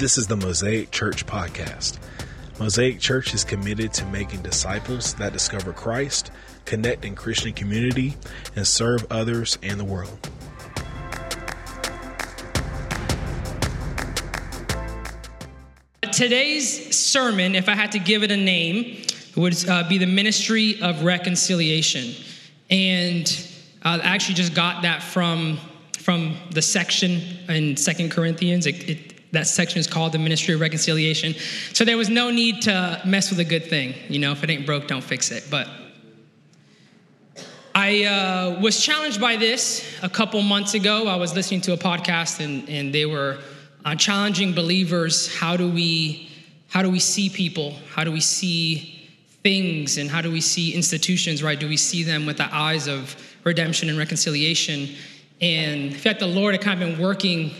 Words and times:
This 0.00 0.16
is 0.16 0.28
the 0.28 0.36
Mosaic 0.36 0.90
Church 0.92 1.26
Podcast. 1.26 1.98
Mosaic 2.58 3.00
Church 3.00 3.34
is 3.34 3.44
committed 3.44 3.92
to 3.92 4.06
making 4.06 4.40
disciples 4.40 5.12
that 5.16 5.34
discover 5.34 5.74
Christ, 5.74 6.30
connect 6.64 7.04
in 7.04 7.14
Christian 7.14 7.52
community, 7.52 8.16
and 8.56 8.66
serve 8.66 9.06
others 9.10 9.58
and 9.62 9.78
the 9.78 9.84
world. 9.84 10.18
Today's 16.10 16.96
sermon, 16.96 17.54
if 17.54 17.68
I 17.68 17.74
had 17.74 17.92
to 17.92 17.98
give 17.98 18.22
it 18.22 18.30
a 18.30 18.38
name, 18.38 19.04
would 19.36 19.68
uh, 19.68 19.86
be 19.86 19.98
the 19.98 20.06
ministry 20.06 20.80
of 20.80 21.02
reconciliation. 21.02 22.14
And 22.70 23.30
I 23.82 23.98
actually 23.98 24.36
just 24.36 24.54
got 24.54 24.80
that 24.80 25.02
from, 25.02 25.58
from 25.98 26.38
the 26.52 26.62
section 26.62 27.20
in 27.50 27.76
Second 27.76 28.12
Corinthians. 28.12 28.66
It, 28.66 28.88
it, 28.88 29.09
that 29.32 29.46
section 29.46 29.78
is 29.78 29.86
called 29.86 30.12
the 30.12 30.18
ministry 30.18 30.54
of 30.54 30.60
reconciliation. 30.60 31.34
So 31.72 31.84
there 31.84 31.96
was 31.96 32.08
no 32.08 32.30
need 32.30 32.62
to 32.62 33.00
mess 33.04 33.30
with 33.30 33.38
a 33.38 33.44
good 33.44 33.66
thing. 33.66 33.94
You 34.08 34.18
know, 34.18 34.32
if 34.32 34.42
it 34.42 34.50
ain't 34.50 34.66
broke, 34.66 34.88
don't 34.88 35.04
fix 35.04 35.30
it. 35.30 35.44
But 35.50 35.68
I 37.74 38.04
uh, 38.04 38.60
was 38.60 38.84
challenged 38.84 39.20
by 39.20 39.36
this 39.36 39.86
a 40.02 40.08
couple 40.08 40.42
months 40.42 40.74
ago. 40.74 41.06
I 41.06 41.16
was 41.16 41.34
listening 41.34 41.60
to 41.62 41.72
a 41.72 41.76
podcast 41.76 42.44
and, 42.44 42.68
and 42.68 42.92
they 42.92 43.06
were 43.06 43.38
uh, 43.84 43.94
challenging 43.94 44.52
believers 44.52 45.34
how 45.34 45.56
do 45.56 45.70
we 45.70 46.28
how 46.68 46.82
do 46.82 46.90
we 46.90 47.00
see 47.00 47.28
people 47.28 47.74
how 47.94 48.04
do 48.04 48.12
we 48.12 48.20
see 48.20 49.08
things 49.42 49.96
and 49.96 50.10
how 50.10 50.20
do 50.20 50.30
we 50.30 50.40
see 50.40 50.74
institutions 50.74 51.42
right 51.42 51.58
do 51.58 51.68
we 51.68 51.76
see 51.76 52.02
them 52.02 52.26
with 52.26 52.36
the 52.36 52.54
eyes 52.54 52.86
of 52.86 53.16
redemption 53.44 53.88
and 53.88 53.98
reconciliation 53.98 54.88
and 55.40 55.84
in 55.84 55.92
fact 55.92 56.20
the 56.20 56.26
lord 56.26 56.54
had 56.54 56.62
kind 56.62 56.82
of 56.82 56.88
been 56.88 56.98
working 56.98 57.52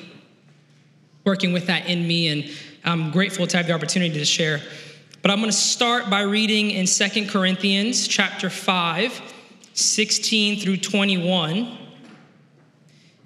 working 1.25 1.53
with 1.53 1.67
that 1.67 1.87
in 1.87 2.07
me 2.07 2.29
and 2.29 2.51
i'm 2.85 3.11
grateful 3.11 3.47
to 3.47 3.57
have 3.57 3.67
the 3.67 3.73
opportunity 3.73 4.15
to 4.15 4.25
share 4.25 4.61
but 5.23 5.31
i'm 5.31 5.39
going 5.39 5.51
to 5.51 5.57
start 5.57 6.09
by 6.11 6.23
reading 6.23 6.71
in 6.71 6.87
Second 6.87 7.29
corinthians 7.29 8.07
chapter 8.09 8.51
5 8.51 9.21
16 9.75 10.61
through 10.61 10.77
21 10.77 11.79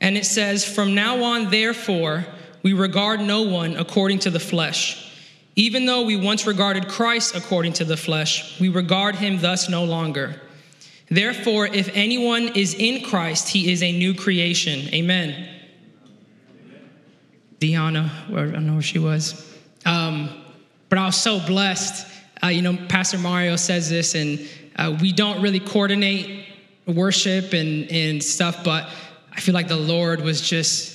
and 0.01 0.17
it 0.17 0.27
says 0.27 0.65
from 0.65 0.95
now 0.95 1.23
on 1.23 1.51
therefore 1.51 2.27
we 2.65 2.73
regard 2.73 3.21
no 3.21 3.43
one 3.43 3.77
according 3.77 4.21
to 4.21 4.31
the 4.31 4.41
flesh. 4.41 5.13
Even 5.55 5.87
though 5.87 6.03
we 6.03 6.17
once 6.17 6.47
regarded 6.47 6.89
Christ 6.89 7.37
according 7.37 7.75
to 7.75 7.85
the 7.85 7.97
flesh, 7.97 8.59
we 8.59 8.71
regard 8.71 9.15
him 9.15 9.39
thus 9.39 9.69
no 9.69 9.85
longer. 9.85 10.41
Therefore, 11.11 11.67
if 11.67 11.91
anyone 11.93 12.49
is 12.57 12.75
in 12.75 13.05
Christ, 13.05 13.51
he 13.51 13.71
is 13.71 13.83
a 13.83 13.93
new 13.93 14.15
creation. 14.15 14.93
Amen. 14.95 15.54
Deanna, 17.61 18.11
I 18.31 18.51
don't 18.51 18.67
know 18.67 18.75
where 18.75 18.83
she 18.83 18.99
was. 18.99 19.53
Um, 19.87 20.29
but 20.89 20.99
I 20.99 21.07
was 21.07 21.17
so 21.17 21.41
blessed. 21.41 22.07
Uh, 22.43 22.49
you 22.49 22.63
know, 22.63 22.77
Pastor 22.89 23.19
Mario 23.19 23.57
says 23.57 23.89
this, 23.89 24.15
and 24.15 24.41
uh, 24.77 24.97
we 25.01 25.13
don't 25.13 25.41
really 25.41 25.61
coordinate 25.61 26.47
worship 26.87 27.53
and, 27.53 27.91
and 27.91 28.23
stuff, 28.23 28.63
but 28.65 28.89
I 29.33 29.41
feel 29.41 29.55
like 29.55 29.69
the 29.69 29.77
Lord 29.77 30.21
was 30.21 30.41
just 30.41 30.95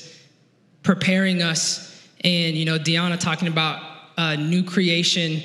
preparing 0.84 1.42
us 1.42 1.90
and 2.22 2.56
you 2.56 2.66
know 2.66 2.78
deanna 2.78 3.20
talking 3.20 3.48
about 3.48 3.82
uh, 4.18 4.36
new 4.36 4.64
creation 4.64 5.42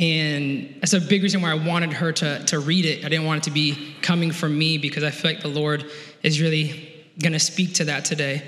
and 0.00 0.76
that's 0.80 0.92
a 0.92 1.00
big 1.00 1.22
reason 1.22 1.40
why 1.40 1.50
i 1.50 1.54
wanted 1.54 1.92
her 1.92 2.12
to, 2.12 2.42
to 2.44 2.58
read 2.58 2.84
it 2.84 3.04
i 3.04 3.08
didn't 3.08 3.24
want 3.24 3.38
it 3.38 3.44
to 3.44 3.50
be 3.50 3.94
coming 4.02 4.30
from 4.30 4.56
me 4.56 4.78
because 4.78 5.04
i 5.04 5.10
feel 5.10 5.30
like 5.30 5.42
the 5.42 5.48
lord 5.48 5.84
is 6.22 6.40
really 6.40 7.04
going 7.20 7.32
to 7.32 7.38
speak 7.38 7.74
to 7.74 7.84
that 7.84 8.04
today 8.04 8.42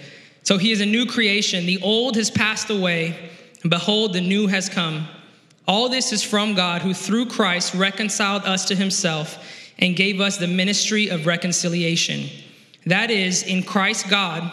so 0.47 0.57
he 0.59 0.73
is 0.73 0.81
a 0.81 0.87
new 0.87 1.05
creation 1.05 1.67
the 1.67 1.81
old 1.83 2.17
has 2.17 2.31
passed 2.31 2.71
away 2.71 3.31
and 3.63 3.71
behold 3.71 4.13
the 4.13 4.21
new 4.21 4.47
has 4.47 4.69
come 4.69 5.07
all 5.69 5.89
this 5.89 6.13
is 6.13 6.23
from 6.23 6.55
god 6.55 6.83
who 6.83 6.95
through 6.95 7.27
christ 7.27 7.75
reconciled 7.75 8.43
us 8.45 8.65
to 8.65 8.75
himself 8.75 9.39
and 9.79 9.97
gave 9.97 10.21
us 10.21 10.39
the 10.39 10.47
ministry 10.47 11.09
of 11.09 11.27
reconciliation 11.27 12.29
that 12.87 13.11
is 13.11 13.43
in 13.43 13.63
christ 13.63 14.09
god 14.09 14.51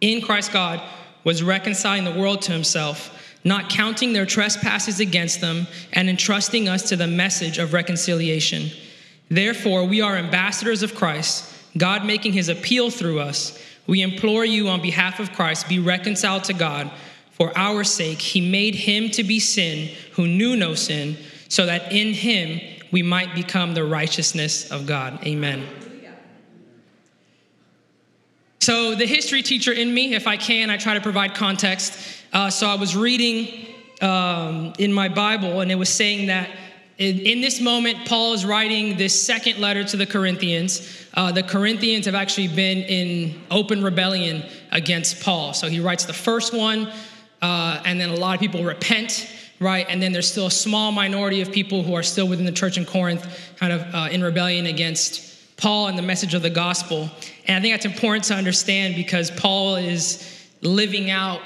in 0.00 0.20
Christ 0.20 0.52
God 0.52 0.82
was 1.24 1.42
reconciling 1.42 2.04
the 2.04 2.18
world 2.18 2.42
to 2.42 2.52
himself, 2.52 3.10
not 3.44 3.70
counting 3.70 4.12
their 4.12 4.26
trespasses 4.26 5.00
against 5.00 5.40
them, 5.40 5.66
and 5.92 6.08
entrusting 6.08 6.68
us 6.68 6.88
to 6.88 6.96
the 6.96 7.06
message 7.06 7.58
of 7.58 7.72
reconciliation. 7.72 8.70
Therefore, 9.28 9.84
we 9.84 10.00
are 10.00 10.16
ambassadors 10.16 10.82
of 10.82 10.94
Christ, 10.94 11.52
God 11.76 12.04
making 12.04 12.32
his 12.32 12.48
appeal 12.48 12.90
through 12.90 13.20
us. 13.20 13.58
We 13.86 14.02
implore 14.02 14.44
you 14.44 14.68
on 14.68 14.82
behalf 14.82 15.20
of 15.20 15.32
Christ, 15.32 15.68
be 15.68 15.78
reconciled 15.78 16.44
to 16.44 16.54
God. 16.54 16.90
For 17.32 17.56
our 17.56 17.84
sake, 17.84 18.20
he 18.20 18.40
made 18.40 18.74
him 18.74 19.10
to 19.10 19.22
be 19.22 19.38
sin 19.40 19.94
who 20.12 20.26
knew 20.26 20.56
no 20.56 20.74
sin, 20.74 21.16
so 21.48 21.66
that 21.66 21.92
in 21.92 22.14
him 22.14 22.60
we 22.90 23.02
might 23.02 23.34
become 23.34 23.74
the 23.74 23.84
righteousness 23.84 24.70
of 24.70 24.86
God. 24.86 25.24
Amen. 25.26 25.66
So, 28.60 28.96
the 28.96 29.06
history 29.06 29.42
teacher 29.42 29.70
in 29.70 29.94
me, 29.94 30.14
if 30.14 30.26
I 30.26 30.36
can, 30.36 30.70
I 30.70 30.76
try 30.76 30.94
to 30.94 31.00
provide 31.00 31.34
context. 31.34 32.24
Uh, 32.32 32.50
so, 32.50 32.66
I 32.66 32.74
was 32.74 32.96
reading 32.96 33.66
um, 34.00 34.72
in 34.78 34.92
my 34.92 35.08
Bible, 35.08 35.60
and 35.60 35.70
it 35.70 35.76
was 35.76 35.88
saying 35.88 36.26
that 36.26 36.50
in, 36.98 37.20
in, 37.20 37.40
this 37.40 37.60
moment, 37.60 38.06
Paul 38.06 38.32
is 38.32 38.44
writing 38.44 38.96
this 38.96 39.20
second 39.20 39.60
letter 39.60 39.84
to 39.84 39.96
the 39.96 40.06
Corinthians. 40.06 41.05
Uh, 41.16 41.32
the 41.32 41.42
Corinthians 41.42 42.06
have 42.06 42.14
actually 42.14 42.48
been 42.48 42.78
in 42.78 43.40
open 43.50 43.82
rebellion 43.82 44.44
against 44.70 45.22
Paul. 45.22 45.54
So, 45.54 45.68
he 45.68 45.80
writes 45.80 46.04
the 46.04 46.12
first 46.12 46.52
one, 46.52 46.92
uh, 47.42 47.82
and 47.84 47.98
then 48.00 48.10
a 48.10 48.16
lot 48.16 48.34
of 48.34 48.40
people 48.40 48.62
repent 48.62 49.26
right? 49.60 49.86
And 49.88 50.02
then 50.02 50.12
there's 50.12 50.30
still 50.30 50.46
a 50.46 50.50
small 50.50 50.92
minority 50.92 51.40
of 51.40 51.50
people 51.52 51.82
who 51.82 51.94
are 51.94 52.02
still 52.02 52.28
within 52.28 52.44
the 52.44 52.52
church 52.52 52.76
in 52.76 52.84
Corinth, 52.84 53.54
kind 53.56 53.72
of 53.72 53.94
uh, 53.94 54.08
in 54.10 54.22
rebellion 54.22 54.66
against 54.66 55.56
Paul 55.56 55.88
and 55.88 55.96
the 55.96 56.02
message 56.02 56.34
of 56.34 56.42
the 56.42 56.50
gospel. 56.50 57.10
And 57.46 57.56
I 57.56 57.60
think 57.60 57.72
that's 57.72 57.86
important 57.86 58.24
to 58.24 58.34
understand 58.34 58.94
because 58.94 59.30
Paul 59.30 59.76
is 59.76 60.46
living 60.60 61.10
out 61.10 61.40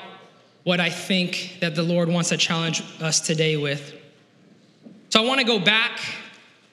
what 0.65 0.81
I 0.81 0.91
think 0.91 1.59
that 1.61 1.75
the 1.75 1.83
Lord 1.83 2.09
wants 2.09 2.31
to 2.31 2.37
challenge 2.37 2.83
us 3.01 3.21
today 3.21 3.57
with. 3.57 3.95
So 5.11 5.23
I 5.23 5.27
want 5.27 5.41
to 5.41 5.47
go 5.47 5.59
back 5.59 6.01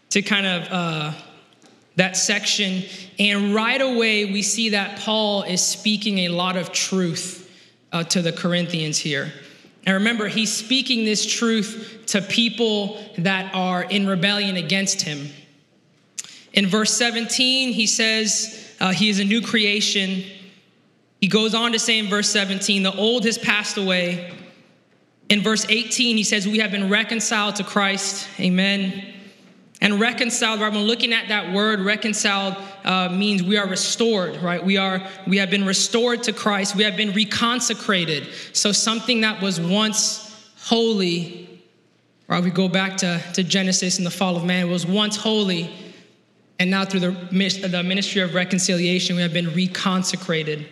to 0.09 0.21
kind 0.21 0.45
of 0.45 0.67
uh, 0.71 1.13
that 1.97 2.15
section, 2.15 2.83
and 3.19 3.53
right 3.53 3.81
away 3.81 4.31
we 4.31 4.41
see 4.41 4.69
that 4.69 4.99
Paul 4.99 5.43
is 5.43 5.61
speaking 5.61 6.19
a 6.19 6.29
lot 6.29 6.55
of 6.55 6.71
truth 6.71 7.43
uh, 7.91 8.03
to 8.05 8.21
the 8.21 8.31
Corinthians 8.31 8.97
here. 8.97 9.31
And 9.85 9.95
remember, 9.95 10.27
he's 10.27 10.53
speaking 10.53 11.05
this 11.05 11.25
truth 11.25 12.03
to 12.07 12.21
people 12.21 13.03
that 13.17 13.53
are 13.53 13.83
in 13.83 14.07
rebellion 14.07 14.57
against 14.57 15.01
him. 15.01 15.29
In 16.53 16.67
verse 16.67 16.93
17, 16.93 17.71
he 17.71 17.87
says 17.87 18.75
uh, 18.79 18.91
he 18.91 19.09
is 19.09 19.19
a 19.19 19.23
new 19.23 19.41
creation. 19.41 20.23
He 21.21 21.27
goes 21.27 21.55
on 21.55 21.71
to 21.71 21.79
say 21.79 21.97
in 21.99 22.07
verse 22.07 22.29
17, 22.29 22.83
the 22.83 22.95
old 22.95 23.25
has 23.25 23.37
passed 23.37 23.77
away. 23.77 24.33
In 25.29 25.41
verse 25.41 25.65
18, 25.67 26.17
he 26.17 26.23
says, 26.23 26.47
We 26.47 26.59
have 26.59 26.71
been 26.71 26.89
reconciled 26.89 27.55
to 27.55 27.63
Christ. 27.63 28.27
Amen. 28.39 29.13
And 29.79 29.99
reconciled, 29.99 30.59
right? 30.59 30.71
When 30.71 30.83
looking 30.83 31.13
at 31.13 31.27
that 31.27 31.53
word, 31.53 31.81
reconciled 31.81 32.55
uh, 32.83 33.09
means 33.09 33.43
we 33.43 33.57
are 33.57 33.67
restored, 33.67 34.35
right? 34.37 34.63
We 34.63 34.77
are, 34.77 35.07
we 35.27 35.37
have 35.37 35.51
been 35.51 35.65
restored 35.65 36.23
to 36.23 36.33
Christ. 36.33 36.75
We 36.75 36.83
have 36.83 36.97
been 36.97 37.11
reconsecrated. 37.11 38.55
So 38.55 38.71
something 38.71 39.21
that 39.21 39.41
was 39.41 39.59
once 39.59 40.51
holy, 40.63 41.61
right? 42.27 42.43
We 42.43 42.49
go 42.49 42.67
back 42.67 42.97
to, 42.97 43.21
to 43.33 43.43
Genesis 43.43 43.97
and 43.97 44.05
the 44.05 44.11
fall 44.11 44.35
of 44.35 44.45
man, 44.45 44.67
It 44.67 44.71
was 44.71 44.87
once 44.87 45.15
holy 45.15 45.71
and 46.59 46.71
now, 46.71 46.85
through 46.85 47.01
the, 47.01 47.11
the 47.67 47.83
ministry 47.83 48.21
of 48.21 48.33
reconciliation, 48.33 49.15
we 49.15 49.21
have 49.21 49.33
been 49.33 49.47
reconsecrated. 49.47 50.65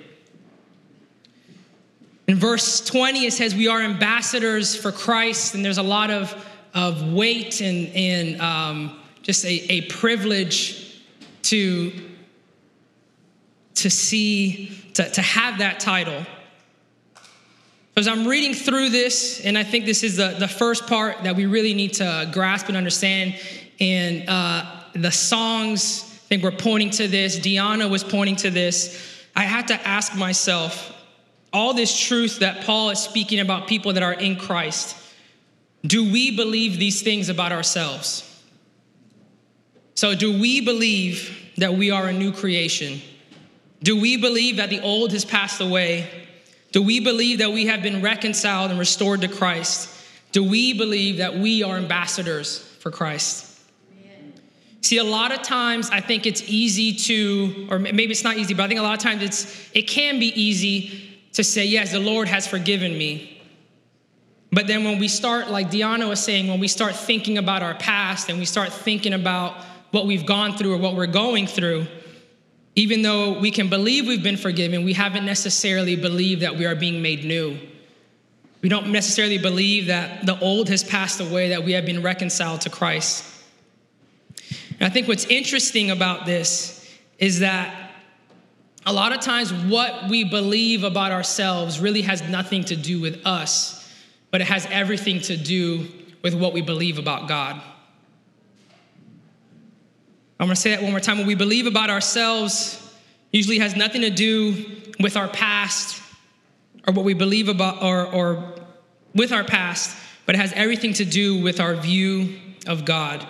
In 2.28 2.38
verse 2.38 2.84
20, 2.84 3.26
it 3.26 3.34
says, 3.34 3.54
We 3.54 3.68
are 3.68 3.82
ambassadors 3.82 4.76
for 4.76 4.92
Christ, 4.92 5.54
and 5.54 5.64
there's 5.64 5.78
a 5.78 5.84
lot 5.84 6.10
of, 6.10 6.34
of 6.76 7.14
weight 7.14 7.62
and, 7.62 7.88
and 7.96 8.42
um, 8.42 9.00
just 9.22 9.46
a, 9.46 9.72
a 9.72 9.82
privilege 9.84 11.02
to, 11.44 11.92
to 13.76 13.90
see, 13.90 14.78
to, 14.94 15.10
to 15.10 15.22
have 15.22 15.60
that 15.60 15.80
title. 15.80 16.26
As 17.98 18.10
I'm 18.10 18.28
reading 18.28 18.54
through 18.54 18.90
this, 18.90 19.40
and 19.46 19.58
I 19.58 19.64
think 19.64 19.86
this 19.86 20.04
is 20.04 20.18
the, 20.18 20.36
the 20.38 20.50
first 20.50 20.86
part 20.86 21.24
that 21.24 21.38
we 21.38 21.46
really 21.46 21.74
need 21.74 21.94
to 21.94 22.30
grasp 22.34 22.68
and 22.68 22.76
understand, 22.76 23.40
and 23.80 24.26
uh, 24.28 24.66
the 24.94 25.12
songs, 25.12 26.04
I 26.04 26.28
think, 26.28 26.44
were 26.44 26.52
pointing 26.52 26.90
to 26.92 27.08
this. 27.08 27.40
Deanna 27.40 27.90
was 27.90 28.04
pointing 28.04 28.36
to 28.38 28.50
this. 28.50 29.24
I 29.34 29.44
had 29.44 29.70
to 29.70 29.88
ask 29.88 30.14
myself 30.16 30.92
all 31.54 31.74
this 31.74 31.98
truth 31.98 32.40
that 32.40 32.66
Paul 32.66 32.90
is 32.90 33.00
speaking 33.00 33.40
about 33.40 33.68
people 33.68 33.94
that 33.94 34.04
are 34.04 34.14
in 34.14 34.36
Christ. 34.36 34.98
Do 35.86 36.10
we 36.12 36.36
believe 36.36 36.80
these 36.80 37.02
things 37.02 37.30
about 37.30 37.52
ourselves? 37.52 38.32
So, 39.94 40.16
do 40.16 40.40
we 40.40 40.62
believe 40.62 41.38
that 41.58 41.74
we 41.74 41.92
are 41.92 42.08
a 42.08 42.14
new 42.14 42.32
creation? 42.32 43.02
Do 43.84 44.00
we 44.00 44.18
believe 44.18 44.58
that 44.58 44.70
the 44.70 44.82
old 44.82 45.12
has 45.12 45.26
passed 45.26 45.62
away? 45.62 46.10
Do 46.72 46.82
we 46.82 47.00
believe 47.00 47.40
that 47.40 47.52
we 47.52 47.68
have 47.68 47.82
been 47.82 48.02
reconciled 48.02 48.72
and 48.72 48.80
restored 48.80 49.22
to 49.22 49.28
Christ? 49.28 49.90
Do 50.32 50.44
we 50.44 50.74
believe 50.74 51.18
that 51.18 51.38
we 51.38 51.64
are 51.64 51.78
ambassadors 51.78 52.60
for 52.80 52.92
Christ? 52.92 53.52
See, 54.82 54.98
a 54.98 55.04
lot 55.04 55.32
of 55.32 55.42
times 55.42 55.90
I 55.90 56.00
think 56.00 56.26
it's 56.26 56.44
easy 56.48 56.94
to, 56.94 57.68
or 57.72 57.80
maybe 57.80 58.12
it's 58.12 58.24
not 58.24 58.38
easy, 58.38 58.54
but 58.54 58.64
I 58.64 58.68
think 58.68 58.80
a 58.80 58.84
lot 58.84 58.94
of 58.94 59.00
times 59.00 59.24
it's 59.24 59.70
it 59.74 59.84
can 59.84 60.20
be 60.20 60.28
easy 60.40 61.20
to 61.34 61.44
say, 61.44 61.66
yes, 61.66 61.92
the 61.92 62.00
Lord 62.00 62.28
has 62.28 62.46
forgiven 62.46 62.98
me. 62.98 63.35
But 64.56 64.68
then 64.68 64.86
when 64.86 65.00
we 65.00 65.10
start, 65.10 65.50
like 65.50 65.70
Deanna 65.70 66.08
was 66.08 66.22
saying, 66.22 66.48
when 66.48 66.62
we 66.62 66.70
start 66.70 66.96
thinking 66.96 67.38
about 67.38 67.62
our 67.62 67.76
past 67.76 68.30
and 68.30 68.40
we 68.40 68.46
start 68.46 68.72
thinking 68.72 69.12
about 69.12 69.54
what 69.92 70.08
we've 70.08 70.26
gone 70.26 70.56
through 70.56 70.76
or 70.76 70.78
what 70.78 70.96
we're 70.96 71.08
going 71.08 71.46
through, 71.46 71.88
even 72.74 73.02
though 73.02 73.38
we 73.38 73.52
can 73.52 73.70
believe 73.70 74.08
we've 74.08 74.24
been 74.24 74.38
forgiven, 74.38 74.86
we 74.86 74.94
haven't 74.94 75.26
necessarily 75.26 75.98
believed 75.98 76.42
that 76.42 76.56
we 76.56 76.66
are 76.66 76.74
being 76.74 77.02
made 77.02 77.26
new. 77.26 77.58
We 78.62 78.70
don't 78.70 78.94
necessarily 78.94 79.38
believe 79.38 79.88
that 79.88 80.26
the 80.26 80.40
old 80.40 80.70
has 80.70 80.86
passed 80.86 81.20
away, 81.20 81.50
that 81.50 81.66
we 81.66 81.74
have 81.74 81.86
been 81.86 82.02
reconciled 82.02 82.62
to 82.62 82.70
Christ. 82.70 83.26
And 84.80 84.84
I 84.84 84.90
think 84.90 85.10
what's 85.10 85.26
interesting 85.26 85.92
about 85.92 86.26
this 86.26 86.90
is 87.20 87.42
that 87.42 87.92
a 88.86 88.94
lot 88.94 89.12
of 89.12 89.20
times 89.20 89.52
what 89.52 90.10
we 90.10 90.24
believe 90.24 90.86
about 90.86 91.12
ourselves 91.12 91.82
really 91.82 92.04
has 92.04 92.22
nothing 92.30 92.64
to 92.64 92.78
do 92.78 93.02
with 93.02 93.28
us, 93.28 93.82
but 94.36 94.42
it 94.42 94.48
has 94.48 94.68
everything 94.70 95.22
to 95.22 95.38
do 95.38 95.88
with 96.22 96.34
what 96.34 96.52
we 96.52 96.62
believe 96.62 97.00
about 97.00 97.30
God. 97.30 97.56
I'm 100.38 100.48
gonna 100.48 100.58
say 100.58 100.72
that 100.72 100.82
one 100.82 100.92
more 100.92 101.00
time. 101.00 101.20
What 101.20 101.26
we 101.26 101.36
believe 101.36 101.68
about 101.68 101.90
ourselves 101.90 102.94
usually 103.32 103.60
has 103.60 103.78
nothing 103.78 104.02
to 104.02 104.10
do 104.10 104.66
with 105.00 105.16
our 105.16 105.30
past 105.30 106.02
or 106.86 106.94
what 106.94 107.06
we 107.06 107.14
believe 107.14 107.48
about 107.48 107.82
or, 107.82 108.08
or 108.08 108.56
with 109.14 109.32
our 109.32 109.46
past, 109.46 109.96
but 110.26 110.36
it 110.36 110.40
has 110.40 110.52
everything 110.52 110.92
to 110.96 111.06
do 111.06 111.42
with 111.42 111.62
our 111.62 111.74
view 111.74 112.38
of 112.68 112.84
God. 112.84 113.26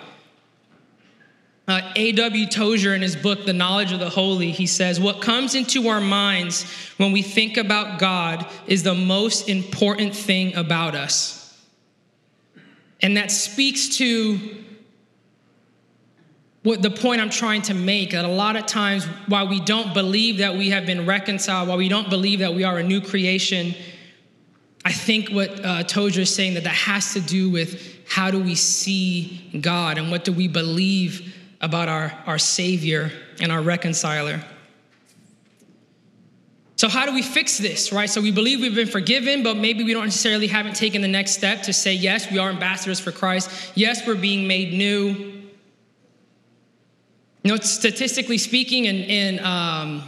Uh, 1.68 1.80
A.W. 1.96 2.46
Tozer, 2.46 2.94
in 2.94 3.02
his 3.02 3.16
book, 3.16 3.44
The 3.44 3.52
Knowledge 3.52 3.90
of 3.90 3.98
the 3.98 4.08
Holy, 4.08 4.52
he 4.52 4.66
says, 4.66 5.00
What 5.00 5.20
comes 5.20 5.56
into 5.56 5.88
our 5.88 6.00
minds 6.00 6.64
when 6.96 7.10
we 7.10 7.22
think 7.22 7.56
about 7.56 7.98
God 7.98 8.46
is 8.68 8.84
the 8.84 8.94
most 8.94 9.48
important 9.48 10.14
thing 10.14 10.54
about 10.54 10.94
us. 10.94 11.42
And 13.02 13.16
that 13.16 13.32
speaks 13.32 13.96
to 13.98 14.38
what 16.62 16.82
the 16.82 16.90
point 16.90 17.20
I'm 17.20 17.30
trying 17.30 17.62
to 17.62 17.74
make 17.74 18.12
that 18.12 18.24
a 18.24 18.28
lot 18.28 18.54
of 18.54 18.66
times, 18.66 19.04
while 19.26 19.48
we 19.48 19.60
don't 19.60 19.92
believe 19.92 20.38
that 20.38 20.54
we 20.54 20.70
have 20.70 20.86
been 20.86 21.04
reconciled, 21.04 21.68
while 21.68 21.78
we 21.78 21.88
don't 21.88 22.08
believe 22.08 22.38
that 22.40 22.54
we 22.54 22.62
are 22.62 22.78
a 22.78 22.82
new 22.82 23.00
creation, 23.00 23.74
I 24.84 24.92
think 24.92 25.30
what 25.30 25.64
uh, 25.64 25.82
Tozer 25.82 26.20
is 26.20 26.32
saying 26.32 26.54
that 26.54 26.64
that 26.64 26.70
has 26.70 27.12
to 27.14 27.20
do 27.20 27.50
with 27.50 28.08
how 28.08 28.30
do 28.30 28.40
we 28.40 28.54
see 28.54 29.60
God 29.60 29.98
and 29.98 30.12
what 30.12 30.24
do 30.24 30.32
we 30.32 30.46
believe 30.46 31.35
about 31.60 31.88
our, 31.88 32.12
our 32.26 32.38
Savior 32.38 33.10
and 33.40 33.50
our 33.50 33.62
reconciler. 33.62 34.42
So, 36.76 36.88
how 36.88 37.06
do 37.06 37.14
we 37.14 37.22
fix 37.22 37.56
this, 37.56 37.90
right? 37.90 38.08
So, 38.08 38.20
we 38.20 38.30
believe 38.30 38.60
we've 38.60 38.74
been 38.74 38.86
forgiven, 38.86 39.42
but 39.42 39.56
maybe 39.56 39.82
we 39.82 39.94
don't 39.94 40.04
necessarily 40.04 40.46
haven't 40.46 40.76
taken 40.76 41.00
the 41.00 41.08
next 41.08 41.32
step 41.32 41.62
to 41.62 41.72
say, 41.72 41.94
yes, 41.94 42.30
we 42.30 42.38
are 42.38 42.50
ambassadors 42.50 43.00
for 43.00 43.12
Christ. 43.12 43.50
Yes, 43.74 44.06
we're 44.06 44.14
being 44.14 44.46
made 44.46 44.74
new. 44.74 45.32
You 47.42 47.52
know, 47.52 47.56
statistically 47.56 48.38
speaking, 48.38 48.88
and, 48.88 49.04
and 49.04 49.40
um, 49.40 50.02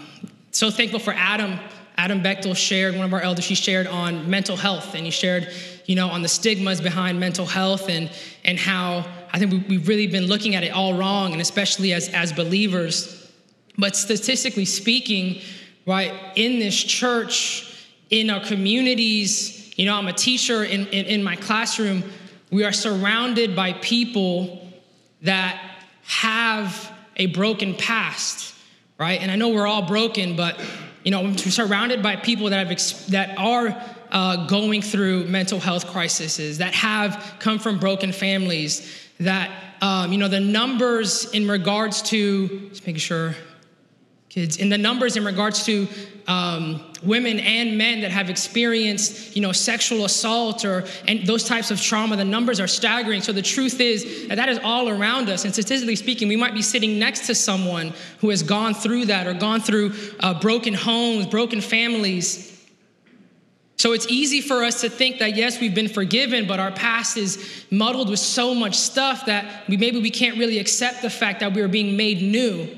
so 0.50 0.71
thankful 0.71 1.00
for 1.00 1.15
Adam. 1.15 1.59
Adam 1.97 2.23
Bechtel 2.23 2.55
shared, 2.55 2.95
one 2.95 3.05
of 3.05 3.12
our 3.12 3.21
elders, 3.21 3.47
he 3.47 3.55
shared 3.55 3.87
on 3.87 4.29
mental 4.29 4.56
health, 4.56 4.95
and 4.95 5.05
he 5.05 5.11
shared, 5.11 5.49
you 5.87 5.97
know, 5.97 6.09
on 6.09 6.23
the 6.23 6.29
stigmas 6.29 6.81
behind 6.81 7.19
mental 7.19 7.47
health 7.47 7.89
and, 7.89 8.11
and 8.45 8.59
how 8.59 9.05
I 9.32 9.38
think 9.38 9.69
we've 9.69 9.86
really 9.86 10.06
been 10.06 10.26
looking 10.26 10.54
at 10.54 10.64
it 10.64 10.70
all 10.72 10.94
wrong, 10.94 11.32
and 11.32 11.40
especially 11.40 11.92
as, 11.92 12.08
as 12.08 12.32
believers. 12.32 13.30
But 13.76 13.94
statistically 13.96 14.64
speaking, 14.64 15.40
right, 15.86 16.12
in 16.34 16.58
this 16.58 16.76
church, 16.76 17.86
in 18.10 18.30
our 18.30 18.44
communities, 18.44 19.72
you 19.78 19.86
know, 19.86 19.96
I'm 19.96 20.08
a 20.08 20.12
teacher 20.12 20.64
in, 20.64 20.86
in, 20.88 21.06
in 21.06 21.22
my 21.22 21.36
classroom, 21.36 22.02
we 22.50 22.64
are 22.64 22.72
surrounded 22.72 23.54
by 23.54 23.75
people 23.75 24.66
that 25.22 25.60
have 26.02 26.92
a 27.16 27.26
broken 27.26 27.75
past, 27.75 28.54
right? 28.98 29.20
And 29.20 29.30
I 29.30 29.36
know 29.36 29.50
we're 29.50 29.66
all 29.66 29.86
broken, 29.86 30.36
but 30.36 30.58
you 31.04 31.10
know, 31.10 31.22
we're 31.22 31.36
surrounded 31.36 32.02
by 32.02 32.16
people 32.16 32.50
that 32.50 32.66
have 32.66 33.10
that 33.10 33.38
are 33.38 33.80
uh, 34.10 34.46
going 34.46 34.82
through 34.82 35.25
mental 35.25 35.60
health 35.60 35.86
crises, 35.86 36.58
that 36.58 36.75
have 36.75 37.36
come 37.38 37.58
from 37.58 37.78
broken 37.78 38.12
families, 38.12 39.07
that 39.20 39.50
um, 39.82 40.12
you 40.12 40.19
know 40.19 40.29
the 40.29 40.41
numbers 40.41 41.31
in 41.32 41.49
regards 41.49 42.03
to 42.03 42.69
just 42.70 42.87
making 42.87 43.00
sure 43.00 43.35
kids 44.29 44.56
in 44.56 44.69
the 44.69 44.79
numbers 44.79 45.17
in 45.17 45.25
regards 45.25 45.65
to 45.65 45.88
um, 46.26 46.85
women 47.03 47.41
and 47.41 47.79
men 47.79 48.03
that 48.03 48.11
have 48.11 48.29
experienced 48.29 49.35
you 49.35 49.43
know 49.43 49.53
sexual 49.53 50.05
assault 50.05 50.65
or 50.65 50.85
and 51.06 51.26
those 51.26 51.44
types 51.44 51.70
of 51.70 51.81
trauma 51.81 52.17
the 52.17 52.25
numbers 52.25 52.61
are 52.61 52.67
staggering. 52.67 53.23
So 53.23 53.32
the 53.32 53.43
truth 53.43 53.81
is 53.81 54.29
that 54.29 54.37
that 54.37 54.49
is 54.49 54.59
all 54.62 54.88
around 54.88 55.29
us. 55.31 55.44
And 55.44 55.53
statistically 55.53 55.97
speaking 55.97 56.29
we 56.29 56.37
might 56.37 56.55
be 56.55 56.62
sitting 56.62 56.99
next 56.99 57.26
to 57.26 57.35
someone 57.35 57.93
who 58.21 58.29
has 58.31 58.43
gone 58.43 58.75
through 58.75 59.06
that 59.06 59.26
or 59.26 59.35
gone 59.35 59.61
through 59.61 59.94
uh, 60.21 60.38
broken 60.41 60.75
homes 60.75 61.26
broken 61.26 61.61
families 61.61 62.57
so 63.78 63.92
it's 63.92 64.08
easy 64.08 64.40
for 64.40 64.64
us 64.64 64.80
to 64.80 64.90
think 64.90 65.20
that 65.20 65.36
yes, 65.36 65.60
we've 65.60 65.75
been 65.75 65.88
forgiven, 65.88 66.48
but 66.48 66.58
our 66.58 66.72
past 66.72 67.16
is 67.16 67.64
muddled 67.70 68.10
with 68.10 68.19
so 68.19 68.52
much 68.52 68.75
stuff 68.75 69.26
that 69.26 69.69
we 69.69 69.76
maybe 69.76 70.00
we 70.00 70.10
can't 70.10 70.36
really 70.36 70.58
accept 70.58 71.00
the 71.00 71.10
fact 71.10 71.40
that 71.40 71.52
we 71.52 71.62
are 71.62 71.69
being 71.69 71.96
made 71.96 72.20
new. 72.20 72.69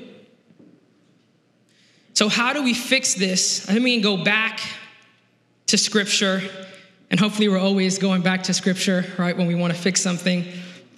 So 2.13 2.29
how 2.29 2.53
do 2.53 2.61
we 2.61 2.75
fix 2.75 3.15
this? 3.15 3.67
I 3.67 3.73
think 3.73 3.83
we 3.83 3.99
can 3.99 4.03
go 4.03 4.23
back 4.23 4.59
to 5.67 5.77
scripture, 5.77 6.39
and 7.09 7.19
hopefully 7.19 7.49
we're 7.49 7.57
always 7.57 7.97
going 7.97 8.21
back 8.21 8.43
to 8.43 8.53
scripture, 8.53 9.03
right? 9.17 9.35
When 9.35 9.47
we 9.47 9.55
want 9.55 9.73
to 9.73 9.79
fix 9.79 10.01
something, 10.01 10.45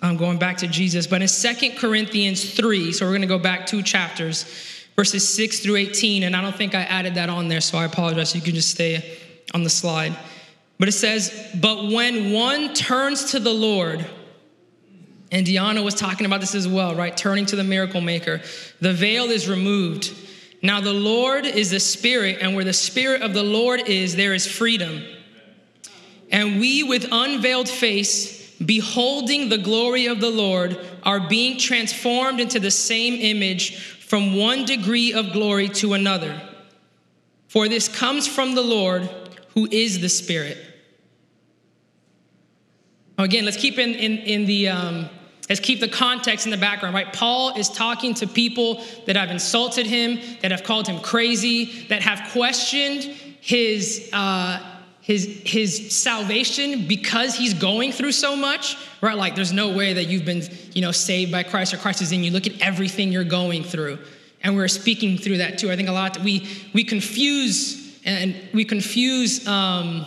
um, 0.02 0.18
going 0.18 0.38
back 0.38 0.58
to 0.58 0.68
Jesus. 0.68 1.08
But 1.08 1.22
in 1.22 1.30
Second 1.30 1.78
Corinthians 1.78 2.54
3, 2.54 2.92
so 2.92 3.06
we're 3.06 3.14
gonna 3.14 3.26
go 3.26 3.40
back 3.40 3.68
two 3.68 3.82
chapters, 3.82 4.44
verses 4.98 5.34
6 5.34 5.60
through 5.62 5.78
18, 5.78 6.24
and 6.24 6.36
I 6.36 6.42
don't 6.42 6.56
think 6.58 6.76
I 6.76 6.82
added 6.82 7.16
that 7.16 7.30
on 7.30 7.48
there, 7.48 7.62
so 7.62 7.78
I 7.78 7.86
apologize. 7.86 8.36
You 8.36 8.42
can 8.42 8.54
just 8.54 8.72
stay 8.72 9.18
on 9.54 9.64
the 9.64 9.70
slide. 9.70 10.16
But 10.80 10.88
it 10.88 10.94
says, 10.94 11.52
But 11.60 11.92
when 11.92 12.32
one 12.32 12.74
turns 12.74 13.32
to 13.32 13.40
the 13.40 13.54
Lord, 13.54 14.06
and 15.32 15.48
Deanna 15.48 15.84
was 15.84 15.96
talking 15.96 16.26
about 16.26 16.42
this 16.42 16.56
as 16.56 16.68
well, 16.68 16.94
right? 16.96 17.16
Turning 17.16 17.46
to 17.48 17.56
the 17.56 17.64
miracle 17.64 18.02
maker, 18.02 18.42
the 18.82 18.94
veil 18.94 19.26
is 19.26 19.50
removed. 19.50 20.14
Now, 20.62 20.80
the 20.80 20.94
Lord 20.94 21.46
is 21.46 21.72
the 21.72 21.80
Spirit, 21.80 22.38
and 22.42 22.56
where 22.56 22.64
the 22.64 22.74
Spirit 22.74 23.22
of 23.22 23.34
the 23.34 23.44
Lord 23.44 23.88
is, 23.88 24.16
there 24.16 24.34
is 24.34 24.48
freedom. 24.48 25.04
And 26.32 26.60
we, 26.60 26.84
with 26.84 27.08
unveiled 27.12 27.68
face, 27.68 28.52
beholding 28.58 29.50
the 29.50 29.58
glory 29.58 30.06
of 30.06 30.22
the 30.22 30.30
Lord, 30.30 30.80
are 31.04 31.20
being 31.20 31.58
transformed 31.58 32.40
into 32.40 32.60
the 32.60 32.72
same 32.72 33.16
image 33.16 33.78
from 33.78 34.36
one 34.36 34.66
degree 34.66 35.14
of 35.14 35.34
glory 35.34 35.68
to 35.70 35.94
another. 35.94 36.40
For 37.48 37.68
this 37.68 37.88
comes 37.88 38.28
from 38.28 38.56
the 38.56 38.62
Lord 38.62 39.10
who 39.54 39.68
is 39.72 40.02
the 40.02 40.10
Spirit. 40.10 40.58
Again, 43.18 43.46
let's 43.46 43.58
keep 43.58 43.78
in, 43.78 43.94
in, 43.94 44.18
in 44.20 44.46
the 44.46 44.70
um, 44.70 45.10
let's 45.48 45.62
keep 45.62 45.80
the 45.80 45.88
context 45.88 46.46
in 46.46 46.52
the 46.52 46.58
background, 46.58 46.96
right? 46.96 47.12
Paul 47.14 47.56
is 47.56 47.70
talking 47.70 48.14
to 48.16 48.28
people 48.28 48.84
that 49.06 49.16
have 49.16 49.30
insulted 49.30 49.86
him, 49.86 50.20
that 50.42 50.52
have 50.52 50.64
called 50.64 50.88
him 50.88 51.00
crazy, 51.00 51.86
that 51.90 52.02
have 52.02 52.32
questioned 52.32 53.04
his 53.40 54.10
uh, 54.14 54.60
his 55.02 55.42
his 55.46 55.96
salvation 55.96 56.88
because 56.88 57.36
he's 57.36 57.54
going 57.54 57.92
through 57.92 58.14
so 58.14 58.36
much, 58.36 58.78
right? 59.02 59.18
Like, 59.18 59.36
there's 59.36 59.54
no 59.54 59.76
way 59.76 59.94
that 59.94 60.06
you've 60.06 60.26
been, 60.26 60.42
you 60.74 60.82
know, 60.82 60.92
saved 60.92 61.32
by 61.32 61.44
Christ 61.44 61.74
or 61.74 61.78
Christ 61.78 62.02
is 62.02 62.12
in 62.12 62.24
you. 62.24 62.32
Look 62.32 62.48
at 62.48 62.60
everything 62.62 63.12
you're 63.12 63.24
going 63.24 63.64
through, 63.64 64.00
and 64.42 64.56
we're 64.56 64.68
speaking 64.68 65.18
through 65.20 65.38
that 65.38 65.60
too. 65.60 65.72
I 65.72 65.76
think 65.76 65.88
a 65.88 65.92
lot 65.92 66.18
we 66.22 66.48
we 66.74 66.84
confuse 66.84 67.83
and 68.06 68.36
we 68.54 68.66
confuse 68.66 69.48
um, 69.48 70.06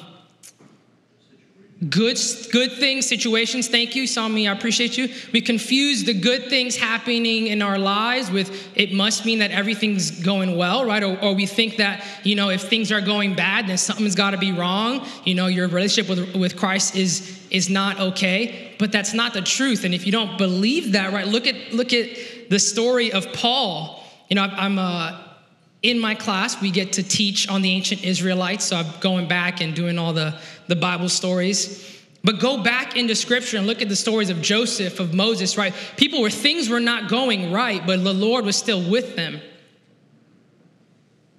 good 1.91 2.19
good 2.53 2.73
things 2.73 3.07
situations. 3.07 3.69
Thank 3.69 3.95
you 3.95 4.07
Sami. 4.07 4.49
I 4.49 4.53
appreciate 4.53 4.97
you. 4.97 5.13
We 5.33 5.41
confuse 5.41 6.05
the 6.05 6.15
good 6.15 6.47
things 6.49 6.77
happening 6.77 7.47
in 7.49 7.61
our 7.61 7.79
lives 7.79 8.31
with 8.31 8.69
it 8.75 8.93
must 8.93 9.27
mean 9.27 9.41
that 9.41 9.51
everything's 9.51 10.23
going 10.23 10.57
well 10.57 10.85
right? 10.87 11.03
Or, 11.03 11.19
or 11.23 11.35
we 11.35 11.47
think 11.47 11.77
that 11.77 12.05
you 12.23 12.35
know 12.35 12.49
if 12.49 12.63
things 12.63 12.91
are 12.91 13.03
going 13.03 13.35
bad 13.35 13.67
then 13.67 13.77
something's 13.77 14.15
got 14.15 14.31
to 14.31 14.39
be 14.39 14.53
wrong. 14.53 15.07
You 15.25 15.35
know 15.35 15.47
your 15.49 15.69
relationship 15.69 16.09
with, 16.09 16.35
with 16.35 16.57
christ 16.57 16.97
is 16.97 17.47
is 17.51 17.69
not 17.69 18.01
okay. 18.01 18.75
But 18.79 18.93
that's 18.93 19.15
not 19.15 19.35
the 19.35 19.43
truth. 19.43 19.85
And 19.85 19.95
if 19.95 20.07
you 20.07 20.13
don't 20.13 20.39
believe 20.39 20.93
that 20.93 21.13
right 21.13 21.27
look 21.27 21.47
at 21.47 21.73
look 21.73 21.93
at 21.93 22.49
the 22.49 22.59
story 22.59 23.13
of 23.13 23.33
paul. 23.35 24.03
You 24.31 24.37
know 24.37 24.43
i'm 24.43 24.79
uh, 24.79 25.26
in 25.87 26.01
my 26.01 26.15
class, 26.15 26.61
we 26.61 26.71
get 26.71 26.95
to 26.95 27.03
teach 27.03 27.49
on 27.49 27.63
the 27.63 27.71
ancient 27.71 28.03
Israelites. 28.03 28.65
So 28.65 28.77
I'm 28.77 29.01
going 29.01 29.29
back 29.29 29.61
and 29.61 29.75
doing 29.75 29.99
all 29.99 30.13
the, 30.13 30.39
the 30.67 30.77
Bible 30.77 31.09
stories. 31.09 32.03
But 32.25 32.41
go 32.41 32.61
back 32.63 32.97
into 32.97 33.15
scripture 33.15 33.57
and 33.57 33.69
look 33.69 33.81
at 33.81 33.89
the 33.89 33.95
stories 33.95 34.29
of 34.29 34.43
Joseph, 34.43 34.99
of 34.99 35.15
Moses, 35.15 35.57
right? 35.57 35.73
People 35.97 36.21
where 36.21 36.31
things 36.31 36.69
were 36.69 36.81
not 36.81 37.09
going 37.09 37.53
right, 37.53 37.87
but 37.87 38.03
the 38.03 38.13
Lord 38.13 38.45
was 38.45 38.57
still 38.57 38.83
with 38.91 39.15
them. 39.15 39.41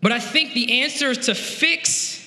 But 0.02 0.14
I 0.14 0.20
think 0.20 0.54
the 0.54 0.82
answer 0.84 1.14
to 1.14 1.36
fix 1.36 2.24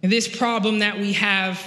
this 0.00 0.26
problem 0.26 0.78
that 0.78 0.98
we 0.98 1.12
have 1.14 1.60